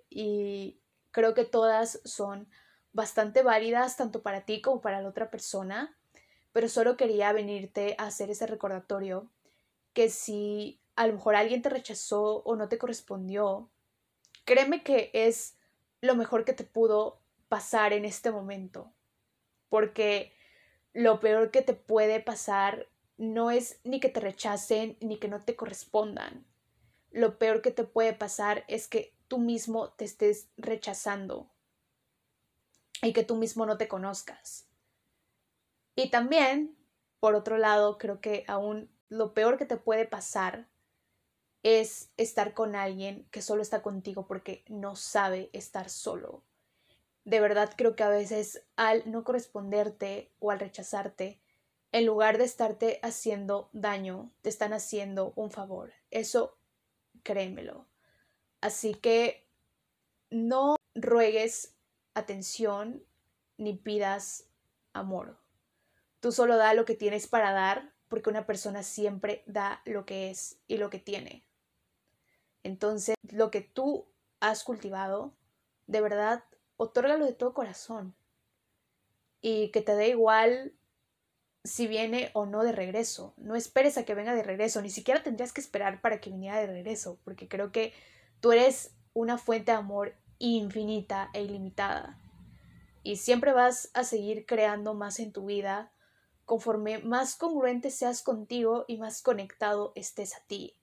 Y 0.09 0.81
creo 1.11 1.33
que 1.33 1.45
todas 1.45 2.01
son 2.05 2.49
bastante 2.93 3.43
válidas 3.43 3.97
tanto 3.97 4.23
para 4.23 4.45
ti 4.45 4.61
como 4.61 4.81
para 4.81 5.01
la 5.01 5.09
otra 5.09 5.29
persona, 5.29 5.97
pero 6.51 6.69
solo 6.69 6.97
quería 6.97 7.31
venirte 7.33 7.95
a 7.97 8.07
hacer 8.07 8.29
ese 8.31 8.47
recordatorio 8.47 9.31
que 9.93 10.09
si 10.09 10.81
a 10.99 11.07
lo 11.07 11.13
mejor 11.13 11.37
alguien 11.37 11.61
te 11.61 11.69
rechazó 11.69 12.43
o 12.43 12.57
no 12.57 12.67
te 12.67 12.77
correspondió, 12.77 13.69
créeme 14.43 14.83
que 14.83 15.11
es 15.13 15.55
lo 16.01 16.13
mejor 16.13 16.43
que 16.43 16.51
te 16.51 16.65
pudo 16.65 17.21
pasar 17.47 17.93
en 17.93 18.03
este 18.03 18.31
momento, 18.31 18.91
porque 19.69 20.33
lo 20.91 21.21
peor 21.21 21.51
que 21.51 21.61
te 21.61 21.73
puede 21.73 22.19
pasar 22.19 22.89
no 23.15 23.49
es 23.49 23.79
ni 23.85 24.01
que 24.01 24.09
te 24.09 24.19
rechacen 24.19 24.97
ni 24.99 25.19
que 25.19 25.29
no 25.29 25.39
te 25.39 25.55
correspondan. 25.55 26.45
Lo 27.11 27.39
peor 27.39 27.61
que 27.61 27.71
te 27.71 27.85
puede 27.85 28.11
pasar 28.11 28.65
es 28.67 28.89
que 28.89 29.15
tú 29.29 29.39
mismo 29.39 29.93
te 29.93 30.03
estés 30.03 30.49
rechazando 30.57 31.49
y 33.01 33.13
que 33.13 33.23
tú 33.23 33.37
mismo 33.37 33.65
no 33.65 33.77
te 33.77 33.87
conozcas. 33.87 34.67
Y 35.95 36.09
también, 36.09 36.77
por 37.21 37.35
otro 37.35 37.57
lado, 37.57 37.97
creo 37.97 38.19
que 38.19 38.43
aún 38.49 38.91
lo 39.07 39.33
peor 39.33 39.57
que 39.57 39.65
te 39.65 39.77
puede 39.77 40.05
pasar 40.05 40.67
es 41.63 42.09
estar 42.17 42.53
con 42.53 42.75
alguien 42.75 43.27
que 43.31 43.41
solo 43.41 43.61
está 43.61 43.81
contigo 43.81 44.27
porque 44.27 44.63
no 44.67 44.95
sabe 44.95 45.49
estar 45.53 45.89
solo. 45.89 46.43
De 47.25 47.39
verdad 47.39 47.73
creo 47.75 47.95
que 47.95 48.03
a 48.03 48.09
veces 48.09 48.63
al 48.75 49.09
no 49.09 49.23
corresponderte 49.23 50.31
o 50.39 50.51
al 50.51 50.59
rechazarte, 50.59 51.39
en 51.91 52.05
lugar 52.05 52.37
de 52.37 52.45
estarte 52.45 52.99
haciendo 53.01 53.69
daño, 53.73 54.31
te 54.41 54.49
están 54.49 54.73
haciendo 54.73 55.33
un 55.35 55.51
favor. 55.51 55.91
Eso 56.11 56.57
créemelo. 57.23 57.85
Así 58.61 58.93
que 58.93 59.47
no 60.29 60.75
ruegues 60.95 61.75
atención 62.13 63.03
ni 63.57 63.73
pidas 63.73 64.45
amor. 64.93 65.37
Tú 66.19 66.31
solo 66.31 66.57
da 66.57 66.73
lo 66.73 66.85
que 66.85 66.95
tienes 66.95 67.27
para 67.27 67.51
dar 67.51 67.93
porque 68.07 68.29
una 68.29 68.45
persona 68.45 68.83
siempre 68.83 69.43
da 69.45 69.81
lo 69.85 70.05
que 70.05 70.29
es 70.29 70.57
y 70.67 70.77
lo 70.77 70.89
que 70.89 70.99
tiene. 70.99 71.48
Entonces, 72.63 73.15
lo 73.31 73.51
que 73.51 73.61
tú 73.61 74.07
has 74.39 74.63
cultivado, 74.63 75.33
de 75.87 76.01
verdad, 76.01 76.43
otórgalo 76.77 77.25
de 77.25 77.33
todo 77.33 77.53
corazón. 77.53 78.15
Y 79.41 79.71
que 79.71 79.81
te 79.81 79.95
dé 79.95 80.09
igual 80.09 80.73
si 81.63 81.87
viene 81.87 82.31
o 82.33 82.45
no 82.45 82.63
de 82.63 82.71
regreso. 82.71 83.33
No 83.37 83.55
esperes 83.55 83.97
a 83.97 84.05
que 84.05 84.15
venga 84.15 84.33
de 84.33 84.43
regreso, 84.43 84.81
ni 84.81 84.89
siquiera 84.89 85.23
tendrías 85.23 85.53
que 85.53 85.61
esperar 85.61 86.01
para 86.01 86.19
que 86.19 86.29
viniera 86.29 86.59
de 86.59 86.67
regreso, 86.67 87.19
porque 87.23 87.47
creo 87.47 87.71
que 87.71 87.93
tú 88.39 88.51
eres 88.51 88.95
una 89.13 89.37
fuente 89.37 89.71
de 89.71 89.77
amor 89.77 90.15
infinita 90.39 91.29
e 91.33 91.43
ilimitada. 91.43 92.17
Y 93.03 93.17
siempre 93.17 93.53
vas 93.53 93.91
a 93.93 94.03
seguir 94.03 94.45
creando 94.45 94.93
más 94.93 95.19
en 95.19 95.31
tu 95.31 95.45
vida 95.45 95.91
conforme 96.45 96.97
más 96.99 97.35
congruente 97.35 97.91
seas 97.91 98.23
contigo 98.23 98.85
y 98.87 98.97
más 98.97 99.21
conectado 99.21 99.91
estés 99.95 100.35
a 100.35 100.39
ti. 100.47 100.78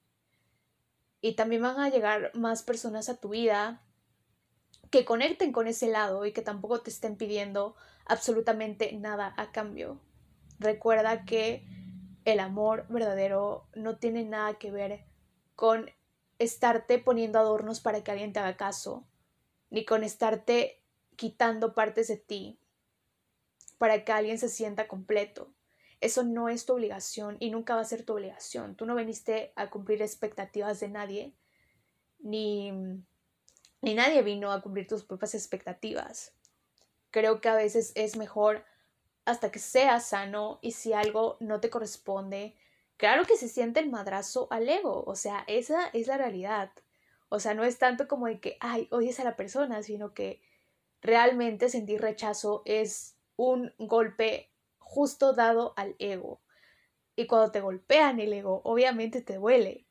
Y 1.27 1.33
también 1.33 1.63
van 1.63 1.81
a 1.81 1.91
llegar 1.91 2.31
más 2.35 2.63
personas 2.63 3.09
a 3.09 3.17
tu 3.17 3.31
vida 3.31 3.83
que 4.93 5.05
conecten 5.05 5.51
con 5.51 5.67
ese 5.67 5.89
lado 5.89 6.25
y 6.25 6.31
que 6.31 6.41
tampoco 6.41 6.83
te 6.83 6.91
estén 6.91 7.17
pidiendo 7.17 7.75
absolutamente 8.05 8.93
nada 8.93 9.35
a 9.37 9.51
cambio. 9.51 10.01
Recuerda 10.61 11.25
que 11.25 11.67
el 12.25 12.39
amor 12.39 12.87
verdadero 12.89 13.67
no 13.75 13.99
tiene 13.99 14.23
nada 14.23 14.55
que 14.55 14.71
ver 14.71 15.05
con 15.57 15.91
estarte 16.39 17.01
poniendo 17.01 17.41
adornos 17.41 17.81
para 17.81 18.05
que 18.05 18.13
alguien 18.13 18.33
te 18.33 18.39
haga 18.39 18.57
caso, 18.57 19.05
ni 19.69 19.85
con 19.85 20.05
estarte 20.05 20.81
quitando 21.17 21.75
partes 21.75 22.07
de 22.07 22.19
ti 22.19 22.61
para 23.79 24.05
que 24.05 24.13
alguien 24.13 24.39
se 24.39 24.49
sienta 24.49 24.87
completo. 24.87 25.51
Eso 26.01 26.23
no 26.23 26.49
es 26.49 26.67
tu 26.67 26.75
obligación 26.75 27.37
y 27.41 27.51
nunca 27.51 27.75
va 27.75 27.81
a 27.81 27.85
ser 27.85 28.05
tu 28.05 28.13
obligación. 28.13 28.77
Tú 28.77 28.87
no 28.87 28.95
viniste 28.95 29.53
a 29.57 29.71
cumplir 29.71 30.03
expectativas 30.03 30.81
de 30.81 30.89
nadie, 30.89 31.35
ni, 32.19 32.71
ni 33.81 33.95
nadie 33.95 34.23
vino 34.23 34.53
a 34.53 34.61
cumplir 34.61 34.87
tus 34.87 35.05
propias 35.05 35.35
expectativas. 35.35 36.35
Creo 37.11 37.41
que 37.41 37.49
a 37.49 37.55
veces 37.55 37.93
es 37.95 38.17
mejor 38.17 38.65
hasta 39.25 39.51
que 39.51 39.59
seas 39.59 40.09
sano 40.09 40.59
y 40.63 40.73
si 40.73 40.93
algo 40.93 41.37
no 41.41 41.61
te 41.61 41.71
corresponde, 41.71 42.55
claro 42.97 43.25
que 43.25 43.37
se 43.37 43.49
siente 43.49 43.81
el 43.81 43.91
madrazo 43.91 44.49
al 44.51 44.69
ego, 44.69 45.03
o 45.07 45.17
sea, 45.17 45.45
esa 45.47 45.89
es 45.89 46.07
la 46.07 46.19
realidad. 46.19 46.71
O 47.29 47.41
sea, 47.41 47.55
no 47.55 47.65
es 47.65 47.79
tanto 47.79 48.07
como 48.07 48.27
de 48.27 48.39
que, 48.39 48.57
ay, 48.61 48.87
odies 48.91 49.19
a 49.19 49.25
la 49.25 49.35
persona, 49.35 49.83
sino 49.83 50.15
que 50.15 50.41
realmente 51.03 51.69
sentir 51.69 52.01
rechazo 52.01 52.63
es 52.65 53.17
un 53.37 53.73
golpe 53.79 54.51
justo 54.97 55.35
dado 55.35 55.75
al 55.77 55.95
ego. 55.99 56.41
Y 57.17 57.27
cuando 57.27 57.53
te 57.53 57.61
golpean 57.61 58.19
el 58.19 58.33
ego, 58.33 58.63
obviamente 58.65 59.21
te 59.21 59.35
duele. 59.35 59.87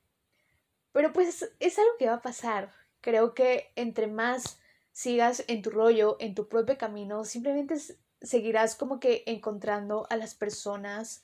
Pero 0.94 1.14
pues 1.14 1.48
es 1.60 1.78
algo 1.78 1.92
que 2.00 2.08
va 2.08 2.16
a 2.16 2.22
pasar. 2.24 2.74
Creo 3.02 3.36
que 3.36 3.72
entre 3.76 4.08
más 4.08 4.60
sigas 4.92 5.44
en 5.48 5.62
tu 5.62 5.70
rollo, 5.70 6.18
en 6.20 6.34
tu 6.34 6.50
propio 6.50 6.80
camino, 6.80 7.24
simplemente 7.24 7.76
seguirás 8.20 8.76
como 8.76 9.00
que 9.00 9.22
encontrando 9.28 10.08
a 10.10 10.18
las 10.18 10.34
personas 10.34 11.24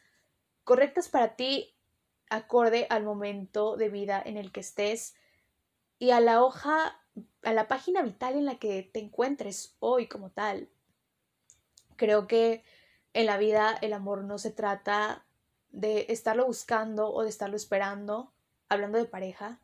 correctas 0.64 1.10
para 1.10 1.36
ti, 1.36 1.76
acorde 2.30 2.86
al 2.92 3.04
momento 3.04 3.78
de 3.78 3.90
vida 3.90 4.22
en 4.24 4.38
el 4.38 4.52
que 4.52 4.60
estés 4.60 5.16
y 5.98 6.12
a 6.12 6.20
la 6.20 6.44
hoja, 6.44 7.02
a 7.42 7.54
la 7.54 7.68
página 7.68 8.04
vital 8.04 8.36
en 8.36 8.46
la 8.46 8.60
que 8.60 8.84
te 8.94 9.00
encuentres 9.00 9.76
hoy 9.80 10.08
como 10.08 10.30
tal. 10.30 10.70
Creo 11.96 12.28
que 12.28 12.64
en 13.14 13.26
la 13.26 13.38
vida 13.38 13.78
el 13.82 13.94
amor 13.94 14.24
no 14.24 14.38
se 14.38 14.52
trata 14.52 15.26
de 15.72 16.06
estarlo 16.10 16.46
buscando 16.46 17.12
o 17.14 17.24
de 17.24 17.30
estarlo 17.30 17.56
esperando, 17.56 18.32
hablando 18.70 18.98
de 18.98 19.06
pareja, 19.06 19.60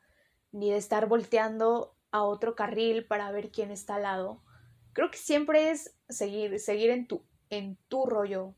ni 0.52 0.72
de 0.72 0.78
estar 0.78 1.08
volteando 1.08 1.96
a 2.12 2.24
otro 2.24 2.56
carril 2.56 3.06
para 3.06 3.32
ver 3.32 3.52
quién 3.52 3.72
está 3.72 3.96
al 3.96 4.04
lado. 4.04 4.42
Creo 4.94 5.12
que 5.12 5.18
siempre 5.18 5.70
es 5.70 5.94
seguir, 6.10 6.60
seguir 6.60 6.90
en 6.90 7.08
tu, 7.08 7.24
en 7.50 7.78
tu 7.88 8.06
rollo, 8.06 8.54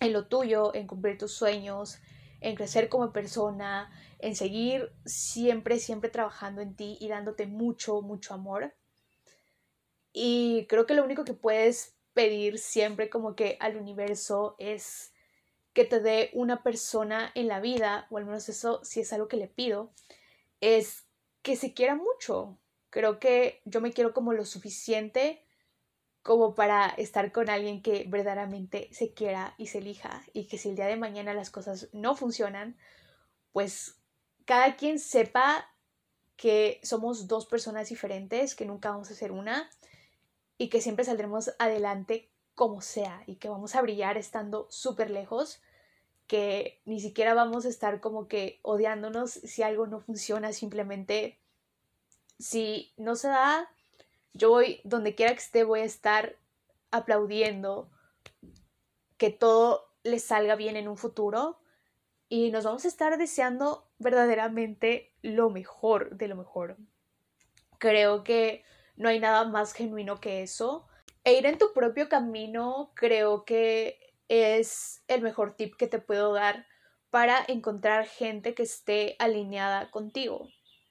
en 0.00 0.12
lo 0.12 0.26
tuyo, 0.26 0.74
en 0.74 0.86
cumplir 0.86 1.18
tus 1.18 1.32
sueños, 1.32 1.98
en 2.40 2.56
crecer 2.56 2.88
como 2.88 3.12
persona, 3.12 3.90
en 4.18 4.36
seguir 4.36 4.92
siempre, 5.06 5.78
siempre 5.78 6.10
trabajando 6.10 6.60
en 6.60 6.74
ti 6.74 6.98
y 7.00 7.08
dándote 7.08 7.46
mucho, 7.46 8.02
mucho 8.02 8.34
amor. 8.34 8.74
Y 10.12 10.66
creo 10.68 10.86
que 10.86 10.94
lo 10.94 11.04
único 11.04 11.24
que 11.24 11.34
puedes 11.34 11.93
pedir 12.14 12.58
siempre 12.58 13.10
como 13.10 13.34
que 13.34 13.56
al 13.60 13.76
universo 13.76 14.56
es 14.58 15.12
que 15.72 15.84
te 15.84 16.00
dé 16.00 16.30
una 16.32 16.62
persona 16.62 17.32
en 17.34 17.48
la 17.48 17.60
vida, 17.60 18.06
o 18.10 18.18
al 18.18 18.24
menos 18.24 18.48
eso 18.48 18.82
si 18.84 19.00
es 19.00 19.12
algo 19.12 19.28
que 19.28 19.36
le 19.36 19.48
pido, 19.48 19.92
es 20.60 21.06
que 21.42 21.56
se 21.56 21.74
quiera 21.74 21.96
mucho. 21.96 22.58
Creo 22.90 23.18
que 23.18 23.60
yo 23.64 23.80
me 23.80 23.92
quiero 23.92 24.14
como 24.14 24.32
lo 24.32 24.44
suficiente 24.44 25.44
como 26.22 26.54
para 26.54 26.86
estar 26.86 27.32
con 27.32 27.50
alguien 27.50 27.82
que 27.82 28.06
verdaderamente 28.08 28.88
se 28.92 29.12
quiera 29.12 29.54
y 29.58 29.66
se 29.66 29.78
elija 29.78 30.24
y 30.32 30.46
que 30.46 30.56
si 30.56 30.70
el 30.70 30.76
día 30.76 30.86
de 30.86 30.96
mañana 30.96 31.34
las 31.34 31.50
cosas 31.50 31.90
no 31.92 32.16
funcionan, 32.16 32.78
pues 33.52 34.00
cada 34.46 34.76
quien 34.76 34.98
sepa 34.98 35.70
que 36.36 36.80
somos 36.82 37.28
dos 37.28 37.44
personas 37.44 37.90
diferentes, 37.90 38.54
que 38.54 38.64
nunca 38.64 38.90
vamos 38.90 39.10
a 39.10 39.14
ser 39.14 39.32
una 39.32 39.68
y 40.58 40.68
que 40.68 40.80
siempre 40.80 41.04
saldremos 41.04 41.52
adelante 41.58 42.30
como 42.54 42.80
sea 42.80 43.22
y 43.26 43.36
que 43.36 43.48
vamos 43.48 43.74
a 43.74 43.82
brillar 43.82 44.16
estando 44.16 44.66
súper 44.70 45.10
lejos, 45.10 45.60
que 46.26 46.80
ni 46.84 47.00
siquiera 47.00 47.34
vamos 47.34 47.66
a 47.66 47.68
estar 47.68 48.00
como 48.00 48.28
que 48.28 48.60
odiándonos 48.62 49.30
si 49.30 49.62
algo 49.62 49.86
no 49.86 50.00
funciona, 50.00 50.52
simplemente 50.52 51.38
si 52.38 52.92
no 52.96 53.16
se 53.16 53.28
da, 53.28 53.70
yo 54.32 54.50
voy, 54.50 54.80
donde 54.84 55.14
quiera 55.14 55.32
que 55.32 55.40
esté, 55.40 55.64
voy 55.64 55.80
a 55.80 55.84
estar 55.84 56.36
aplaudiendo 56.90 57.90
que 59.16 59.30
todo 59.30 59.88
le 60.02 60.18
salga 60.18 60.54
bien 60.54 60.76
en 60.76 60.88
un 60.88 60.96
futuro 60.96 61.58
y 62.28 62.50
nos 62.50 62.64
vamos 62.64 62.84
a 62.84 62.88
estar 62.88 63.16
deseando 63.16 63.88
verdaderamente 63.98 65.12
lo 65.22 65.50
mejor 65.50 66.16
de 66.16 66.28
lo 66.28 66.36
mejor. 66.36 66.76
Creo 67.78 68.24
que 68.24 68.64
no 68.96 69.08
hay 69.08 69.20
nada 69.20 69.44
más 69.44 69.72
genuino 69.72 70.20
que 70.20 70.42
eso. 70.42 70.86
E 71.24 71.34
ir 71.34 71.46
en 71.46 71.58
tu 71.58 71.72
propio 71.72 72.08
camino 72.08 72.92
creo 72.94 73.44
que 73.44 73.98
es 74.28 75.02
el 75.08 75.22
mejor 75.22 75.56
tip 75.56 75.76
que 75.76 75.86
te 75.86 75.98
puedo 75.98 76.32
dar 76.32 76.66
para 77.10 77.44
encontrar 77.46 78.06
gente 78.06 78.54
que 78.54 78.64
esté 78.64 79.16
alineada 79.18 79.90
contigo. 79.90 80.48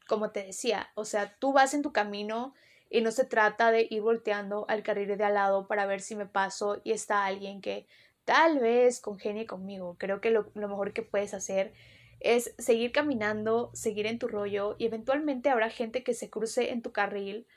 Como 0.07 0.31
te 0.31 0.45
decía, 0.45 0.89
o 0.95 1.05
sea, 1.05 1.35
tú 1.39 1.53
vas 1.53 1.73
en 1.73 1.81
tu 1.81 1.91
camino 1.91 2.53
y 2.89 3.01
no 3.01 3.11
se 3.11 3.25
trata 3.25 3.71
de 3.71 3.87
ir 3.89 4.01
volteando 4.01 4.65
al 4.69 4.83
carril 4.83 5.17
de 5.17 5.23
al 5.23 5.33
lado 5.33 5.67
para 5.67 5.85
ver 5.85 5.99
si 5.99 6.15
me 6.15 6.25
paso 6.25 6.79
y 6.83 6.91
está 6.91 7.25
alguien 7.25 7.59
que 7.59 7.87
tal 8.23 8.59
vez 8.59 9.01
congenie 9.01 9.45
conmigo. 9.45 9.97
Creo 9.97 10.21
que 10.21 10.29
lo, 10.29 10.49
mejor 10.53 10.93
que 10.93 11.01
puedes 11.01 11.33
hacer 11.33 11.73
es 12.19 12.53
seguir 12.57 12.91
caminando, 12.91 13.71
seguir 13.73 14.05
en 14.05 14.19
tu 14.19 14.27
rollo 14.27 14.75
y 14.77 14.85
eventualmente 14.85 15.49
habrá 15.49 15.69
gente 15.69 16.03
que 16.03 16.13
se 16.13 16.29
cruce 16.29 16.71
en 16.71 16.81
tu 16.81 16.91
carril 16.91 17.47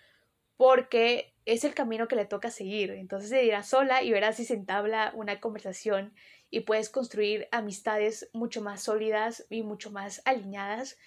porque 0.57 1.35
es 1.45 1.65
el 1.65 1.75
camino 1.75 2.09
que 2.09 2.17
le 2.17 2.25
toca 2.25 2.51
seguir. 2.51 2.91
Entonces 2.91 3.31
se 3.31 3.45
irá 3.45 3.63
sola 3.63 4.03
y 4.03 4.11
verás 4.11 4.37
si 4.37 4.45
se 4.45 4.55
entabla 4.55 5.13
una 5.15 5.41
conversación 5.41 6.15
y 6.51 6.61
puedes 6.61 6.91
construir 6.91 7.49
amistades 7.53 8.31
mucho 8.33 8.63
más 8.63 8.83
sólidas 8.83 9.47
y 9.51 9.63
mucho 9.63 9.91
más 9.91 10.23
alineadas. 10.25 10.99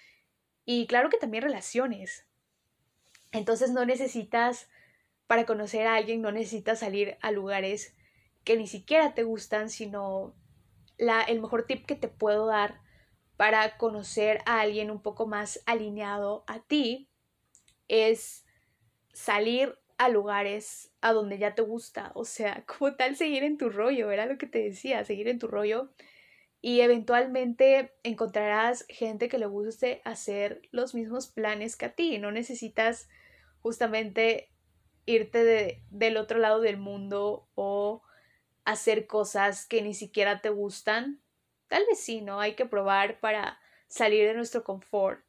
Y 0.65 0.87
claro 0.87 1.09
que 1.09 1.17
también 1.17 1.43
relaciones. 1.43 2.27
Entonces 3.31 3.71
no 3.71 3.85
necesitas, 3.85 4.69
para 5.27 5.45
conocer 5.45 5.87
a 5.87 5.95
alguien, 5.95 6.21
no 6.21 6.31
necesitas 6.31 6.79
salir 6.79 7.17
a 7.21 7.31
lugares 7.31 7.95
que 8.43 8.57
ni 8.57 8.67
siquiera 8.67 9.13
te 9.13 9.23
gustan, 9.23 9.69
sino 9.69 10.35
la, 10.97 11.21
el 11.21 11.41
mejor 11.41 11.65
tip 11.65 11.85
que 11.85 11.95
te 11.95 12.07
puedo 12.07 12.47
dar 12.47 12.81
para 13.37 13.77
conocer 13.77 14.41
a 14.45 14.61
alguien 14.61 14.91
un 14.91 15.01
poco 15.01 15.27
más 15.27 15.61
alineado 15.65 16.43
a 16.47 16.59
ti 16.59 17.09
es 17.87 18.45
salir 19.19 19.77
a 19.97 20.07
lugares 20.07 20.93
a 21.01 21.11
donde 21.11 21.37
ya 21.37 21.53
te 21.53 21.61
gusta, 21.61 22.11
o 22.15 22.23
sea, 22.23 22.63
como 22.77 22.95
tal 22.95 23.17
seguir 23.17 23.43
en 23.43 23.57
tu 23.57 23.69
rollo, 23.69 24.11
era 24.11 24.25
lo 24.25 24.37
que 24.37 24.47
te 24.47 24.59
decía, 24.59 25.03
seguir 25.03 25.27
en 25.27 25.39
tu 25.39 25.47
rollo 25.47 25.89
y 26.61 26.81
eventualmente 26.81 27.93
encontrarás 28.03 28.85
gente 28.87 29.27
que 29.27 29.37
le 29.37 29.45
guste 29.45 30.01
hacer 30.05 30.61
los 30.71 30.95
mismos 30.95 31.27
planes 31.27 31.75
que 31.75 31.85
a 31.85 31.95
ti, 31.95 32.17
no 32.17 32.31
necesitas 32.31 33.09
justamente 33.61 34.49
irte 35.05 35.43
de, 35.43 35.83
del 35.89 36.15
otro 36.15 36.39
lado 36.39 36.61
del 36.61 36.77
mundo 36.77 37.49
o 37.55 38.01
hacer 38.63 39.05
cosas 39.05 39.65
que 39.65 39.81
ni 39.81 39.93
siquiera 39.93 40.39
te 40.39 40.49
gustan. 40.49 41.19
Tal 41.67 41.83
vez 41.87 41.99
sí, 41.99 42.21
¿no? 42.21 42.39
Hay 42.39 42.53
que 42.53 42.65
probar 42.65 43.19
para 43.19 43.59
salir 43.87 44.27
de 44.27 44.33
nuestro 44.33 44.63
confort. 44.63 45.25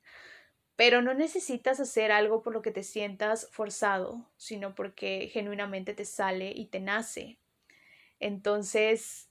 Pero 0.81 1.03
no 1.03 1.13
necesitas 1.13 1.79
hacer 1.79 2.11
algo 2.11 2.41
por 2.41 2.55
lo 2.55 2.63
que 2.63 2.71
te 2.71 2.83
sientas 2.83 3.49
forzado, 3.51 4.25
sino 4.39 4.75
porque 4.75 5.29
genuinamente 5.31 5.93
te 5.93 6.07
sale 6.07 6.53
y 6.57 6.69
te 6.69 6.81
nace. 6.81 7.37
Entonces, 8.19 9.29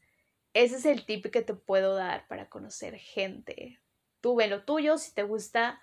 ese 0.53 0.75
es 0.75 0.85
el 0.85 1.07
tip 1.07 1.25
que 1.31 1.41
te 1.41 1.55
puedo 1.55 1.95
dar 1.95 2.27
para 2.27 2.49
conocer 2.49 2.99
gente. 2.99 3.79
Tú 4.21 4.35
ve 4.35 4.45
lo 4.45 4.63
tuyo, 4.63 4.99
si 4.99 5.11
te 5.11 5.23
gusta 5.23 5.81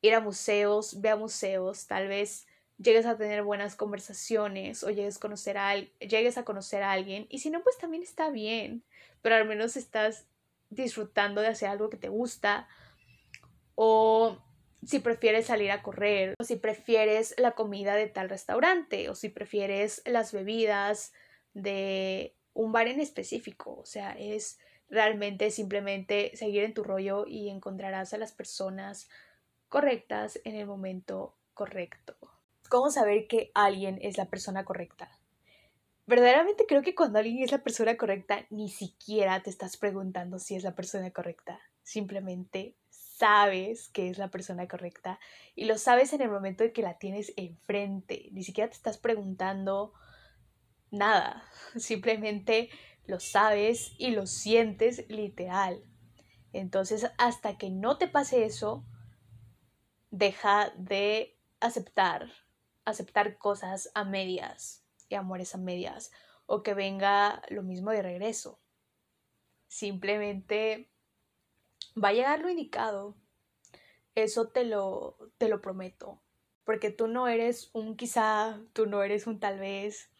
ir 0.00 0.16
a 0.16 0.20
museos, 0.20 1.00
ve 1.00 1.10
a 1.10 1.16
museos, 1.16 1.86
tal 1.86 2.08
vez 2.08 2.48
llegues 2.78 3.06
a 3.06 3.16
tener 3.16 3.44
buenas 3.44 3.76
conversaciones 3.76 4.82
o 4.82 4.90
llegues 4.90 5.18
a 5.18 5.20
conocer 5.20 5.58
a, 5.58 5.76
llegues 5.76 6.38
a 6.38 6.44
conocer 6.44 6.82
a 6.82 6.90
alguien 6.90 7.28
y 7.30 7.38
si 7.38 7.50
no 7.50 7.62
pues 7.62 7.78
también 7.78 8.02
está 8.02 8.30
bien, 8.30 8.82
pero 9.22 9.36
al 9.36 9.46
menos 9.46 9.76
estás 9.76 10.26
disfrutando 10.70 11.40
de 11.40 11.46
hacer 11.46 11.68
algo 11.68 11.88
que 11.88 11.98
te 11.98 12.08
gusta 12.08 12.66
o 13.76 14.42
si 14.86 14.98
prefieres 14.98 15.46
salir 15.46 15.70
a 15.70 15.82
correr 15.82 16.34
o 16.38 16.44
si 16.44 16.56
prefieres 16.56 17.34
la 17.38 17.52
comida 17.52 17.94
de 17.94 18.06
tal 18.06 18.28
restaurante 18.28 19.08
o 19.08 19.14
si 19.14 19.28
prefieres 19.28 20.02
las 20.04 20.32
bebidas 20.32 21.12
de 21.52 22.34
un 22.52 22.72
bar 22.72 22.88
en 22.88 23.00
específico, 23.00 23.78
o 23.80 23.86
sea, 23.86 24.12
es 24.12 24.58
realmente 24.88 25.50
simplemente 25.50 26.36
seguir 26.36 26.64
en 26.64 26.74
tu 26.74 26.84
rollo 26.84 27.26
y 27.26 27.48
encontrarás 27.48 28.14
a 28.14 28.18
las 28.18 28.32
personas 28.32 29.08
correctas 29.68 30.40
en 30.44 30.54
el 30.54 30.66
momento 30.66 31.36
correcto. 31.52 32.16
¿Cómo 32.68 32.90
saber 32.90 33.26
que 33.26 33.50
alguien 33.54 33.98
es 34.02 34.16
la 34.16 34.26
persona 34.26 34.64
correcta? 34.64 35.10
Verdaderamente 36.06 36.66
creo 36.66 36.82
que 36.82 36.94
cuando 36.94 37.18
alguien 37.18 37.42
es 37.42 37.50
la 37.50 37.62
persona 37.62 37.96
correcta, 37.96 38.46
ni 38.50 38.68
siquiera 38.68 39.42
te 39.42 39.50
estás 39.50 39.76
preguntando 39.76 40.38
si 40.38 40.54
es 40.54 40.62
la 40.62 40.74
persona 40.74 41.10
correcta. 41.10 41.60
Simplemente 41.82 42.76
sabes 43.16 43.88
que 43.88 44.08
es 44.10 44.18
la 44.18 44.30
persona 44.30 44.66
correcta 44.68 45.18
y 45.54 45.64
lo 45.64 45.78
sabes 45.78 46.12
en 46.12 46.22
el 46.22 46.30
momento 46.30 46.64
en 46.64 46.72
que 46.72 46.82
la 46.82 46.98
tienes 46.98 47.32
enfrente. 47.36 48.28
Ni 48.32 48.42
siquiera 48.42 48.70
te 48.70 48.76
estás 48.76 48.98
preguntando 48.98 49.92
nada. 50.90 51.44
Simplemente 51.76 52.70
lo 53.06 53.20
sabes 53.20 53.92
y 53.98 54.10
lo 54.10 54.26
sientes 54.26 55.04
literal. 55.08 55.84
Entonces, 56.52 57.10
hasta 57.18 57.58
que 57.58 57.70
no 57.70 57.98
te 57.98 58.08
pase 58.08 58.44
eso, 58.44 58.84
deja 60.10 60.72
de 60.76 61.36
aceptar 61.60 62.30
aceptar 62.84 63.38
cosas 63.38 63.90
a 63.94 64.04
medias 64.04 64.84
y 65.08 65.14
amores 65.14 65.54
a 65.54 65.58
medias 65.58 66.10
o 66.46 66.62
que 66.62 66.74
venga 66.74 67.42
lo 67.48 67.62
mismo 67.62 67.90
de 67.90 68.02
regreso. 68.02 68.60
Simplemente 69.66 70.90
va 72.02 72.08
a 72.08 72.12
llegar 72.12 72.40
lo 72.40 72.50
indicado. 72.50 73.16
Eso 74.14 74.48
te 74.48 74.64
lo, 74.64 75.16
te 75.38 75.48
lo 75.48 75.60
prometo. 75.60 76.20
Porque 76.64 76.90
tú 76.90 77.08
no 77.08 77.28
eres 77.28 77.70
un 77.72 77.96
quizá, 77.96 78.60
tú 78.72 78.86
no 78.86 79.02
eres 79.02 79.26
un 79.26 79.38
tal 79.38 79.58
vez, 79.58 80.10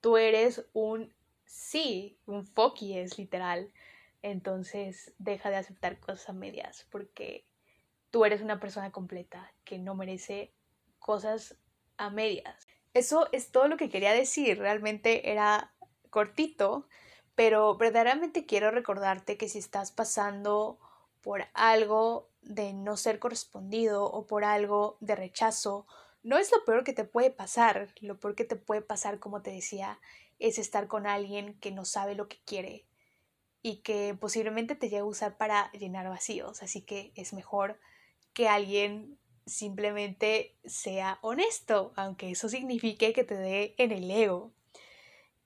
tú 0.00 0.16
eres 0.16 0.68
un 0.72 1.12
sí, 1.44 2.18
un 2.26 2.46
foqui 2.46 2.98
es 2.98 3.18
literal. 3.18 3.72
Entonces 4.22 5.14
deja 5.18 5.50
de 5.50 5.56
aceptar 5.56 5.98
cosas 5.98 6.28
a 6.28 6.32
medias 6.32 6.86
porque 6.90 7.46
tú 8.10 8.24
eres 8.24 8.42
una 8.42 8.60
persona 8.60 8.92
completa 8.92 9.52
que 9.64 9.78
no 9.78 9.94
merece 9.94 10.52
cosas 10.98 11.56
a 11.96 12.10
medias. 12.10 12.68
Eso 12.92 13.28
es 13.32 13.50
todo 13.50 13.68
lo 13.68 13.76
que 13.76 13.88
quería 13.88 14.12
decir, 14.12 14.58
realmente 14.58 15.30
era 15.30 15.72
cortito, 16.10 16.88
pero 17.34 17.76
verdaderamente 17.76 18.46
quiero 18.46 18.70
recordarte 18.70 19.36
que 19.36 19.48
si 19.48 19.58
estás 19.58 19.92
pasando 19.92 20.78
por 21.22 21.44
algo 21.54 22.30
de 22.42 22.72
no 22.72 22.96
ser 22.96 23.18
correspondido 23.18 24.04
o 24.04 24.26
por 24.26 24.44
algo 24.44 24.96
de 25.00 25.14
rechazo, 25.14 25.86
no 26.22 26.38
es 26.38 26.50
lo 26.52 26.64
peor 26.64 26.84
que 26.84 26.92
te 26.92 27.04
puede 27.04 27.30
pasar. 27.30 27.94
Lo 28.00 28.18
peor 28.18 28.34
que 28.34 28.44
te 28.44 28.56
puede 28.56 28.82
pasar, 28.82 29.18
como 29.18 29.42
te 29.42 29.50
decía, 29.50 30.00
es 30.38 30.58
estar 30.58 30.86
con 30.86 31.06
alguien 31.06 31.58
que 31.60 31.70
no 31.70 31.84
sabe 31.84 32.14
lo 32.14 32.28
que 32.28 32.40
quiere 32.44 32.86
y 33.62 33.82
que 33.82 34.16
posiblemente 34.18 34.74
te 34.74 34.88
llegue 34.88 34.98
a 34.98 35.04
usar 35.04 35.36
para 35.36 35.70
llenar 35.72 36.08
vacíos. 36.08 36.62
Así 36.62 36.82
que 36.82 37.12
es 37.14 37.32
mejor 37.32 37.78
que 38.32 38.48
alguien 38.48 39.18
simplemente 39.46 40.56
sea 40.64 41.18
honesto, 41.22 41.92
aunque 41.96 42.30
eso 42.30 42.48
signifique 42.48 43.12
que 43.12 43.24
te 43.24 43.36
dé 43.36 43.74
en 43.78 43.92
el 43.92 44.10
ego. 44.10 44.52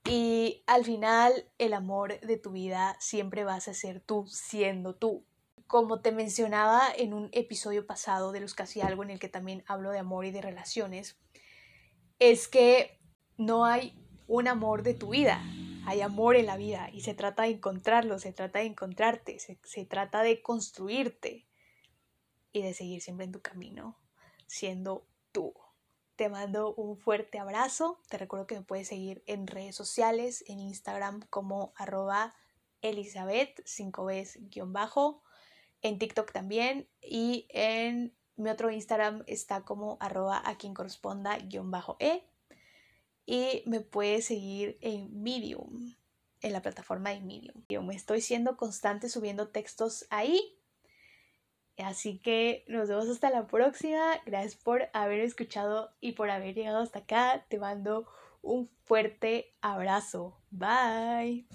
Y 0.05 0.63
al 0.67 0.85
final, 0.85 1.49
el 1.59 1.73
amor 1.73 2.21
de 2.21 2.37
tu 2.37 2.53
vida 2.53 2.97
siempre 3.01 3.45
vas 3.45 3.69
a 3.69 3.75
ser 3.75 4.01
tú 4.01 4.27
siendo 4.27 4.95
tú. 4.95 5.25
Como 5.67 6.01
te 6.01 6.13
mencionaba 6.13 6.89
en 6.97 7.15
un 7.15 7.29
episodio 7.33 7.87
pasado 7.87 8.33
de 8.33 8.41
los 8.41 8.55
casi 8.55 8.81
algo 8.81 9.03
en 9.03 9.11
el 9.11 9.19
que 9.19 9.29
también 9.29 9.65
hablo 9.67 9.91
de 9.91 9.99
amor 9.99 10.25
y 10.25 10.31
de 10.31 10.43
relaciones, 10.43 11.19
es 12.19 12.49
que 12.49 13.01
no 13.37 13.65
hay 13.65 13.99
un 14.27 14.49
amor 14.49 14.83
de 14.83 14.95
tu 14.95 15.11
vida, 15.11 15.43
hay 15.87 16.01
amor 16.01 16.37
en 16.37 16.47
la 16.47 16.57
vida 16.57 16.89
y 16.93 17.01
se 17.01 17.15
trata 17.15 17.43
de 17.43 17.51
encontrarlo, 17.51 18.19
se 18.19 18.33
trata 18.33 18.61
de 18.61 18.67
encontrarte, 18.67 19.39
se, 19.39 19.59
se 19.65 19.85
trata 19.85 20.23
de 20.23 20.43
construirte 20.43 21.47
y 22.55 22.63
de 22.63 22.73
seguir 22.73 23.03
siempre 23.03 23.27
en 23.27 23.33
tu 23.33 23.43
camino, 23.43 23.99
siendo 24.47 25.07
tú. 25.33 25.53
te 26.15 26.29
mando 26.29 26.73
un 26.77 26.97
fuerte 26.97 27.41
abrazo. 27.41 27.99
Te 28.09 28.19
recuerdo 28.19 28.47
que 28.47 28.55
me 28.55 28.63
puedes 28.63 28.87
seguir 28.87 29.25
en 29.27 29.49
redes 29.49 29.75
sociales, 29.75 30.45
en 30.47 30.61
Instagram 30.61 31.23
como 31.29 31.73
arroba 31.75 32.37
Elizabeth 32.81 33.61
5 33.65 34.07
bajo 34.67 35.24
en 35.85 35.99
TikTok 35.99 36.33
también 36.33 36.89
y 37.01 37.47
en 37.51 38.17
mi 38.37 38.51
otro 38.51 38.71
Instagram 38.71 39.23
está 39.27 39.61
como 39.65 39.99
arroba 40.01 40.43
a 40.45 40.57
quien 40.57 40.75
corresponda 40.75 41.39
guion 41.39 41.71
bajo 41.71 41.97
e 42.01 42.25
y 43.27 43.63
me 43.67 43.81
puedes 43.81 44.25
seguir 44.25 44.79
en 44.81 45.23
Medium, 45.23 45.95
en 46.41 46.53
la 46.53 46.63
plataforma 46.63 47.11
de 47.11 47.21
Medium. 47.21 47.65
Yo 47.69 47.83
me 47.83 47.95
estoy 47.95 48.23
siendo 48.23 48.57
constante 48.57 49.09
subiendo 49.09 49.49
textos 49.49 50.07
ahí. 50.11 50.59
Así 51.77 52.19
que 52.19 52.65
nos 52.69 52.89
vemos 52.89 53.09
hasta 53.09 53.31
la 53.31 53.47
próxima. 53.47 54.21
Gracias 54.27 54.55
por 54.57 54.89
haber 54.93 55.21
escuchado 55.21 55.95
y 56.01 56.13
por 56.13 56.31
haber 56.31 56.55
llegado 56.55 56.81
hasta 56.81 57.01
acá. 57.01 57.45
Te 57.49 57.59
mando 57.59 58.07
un 58.43 58.71
fuerte 58.85 59.55
abrazo. 59.61 60.39
Bye. 60.51 61.47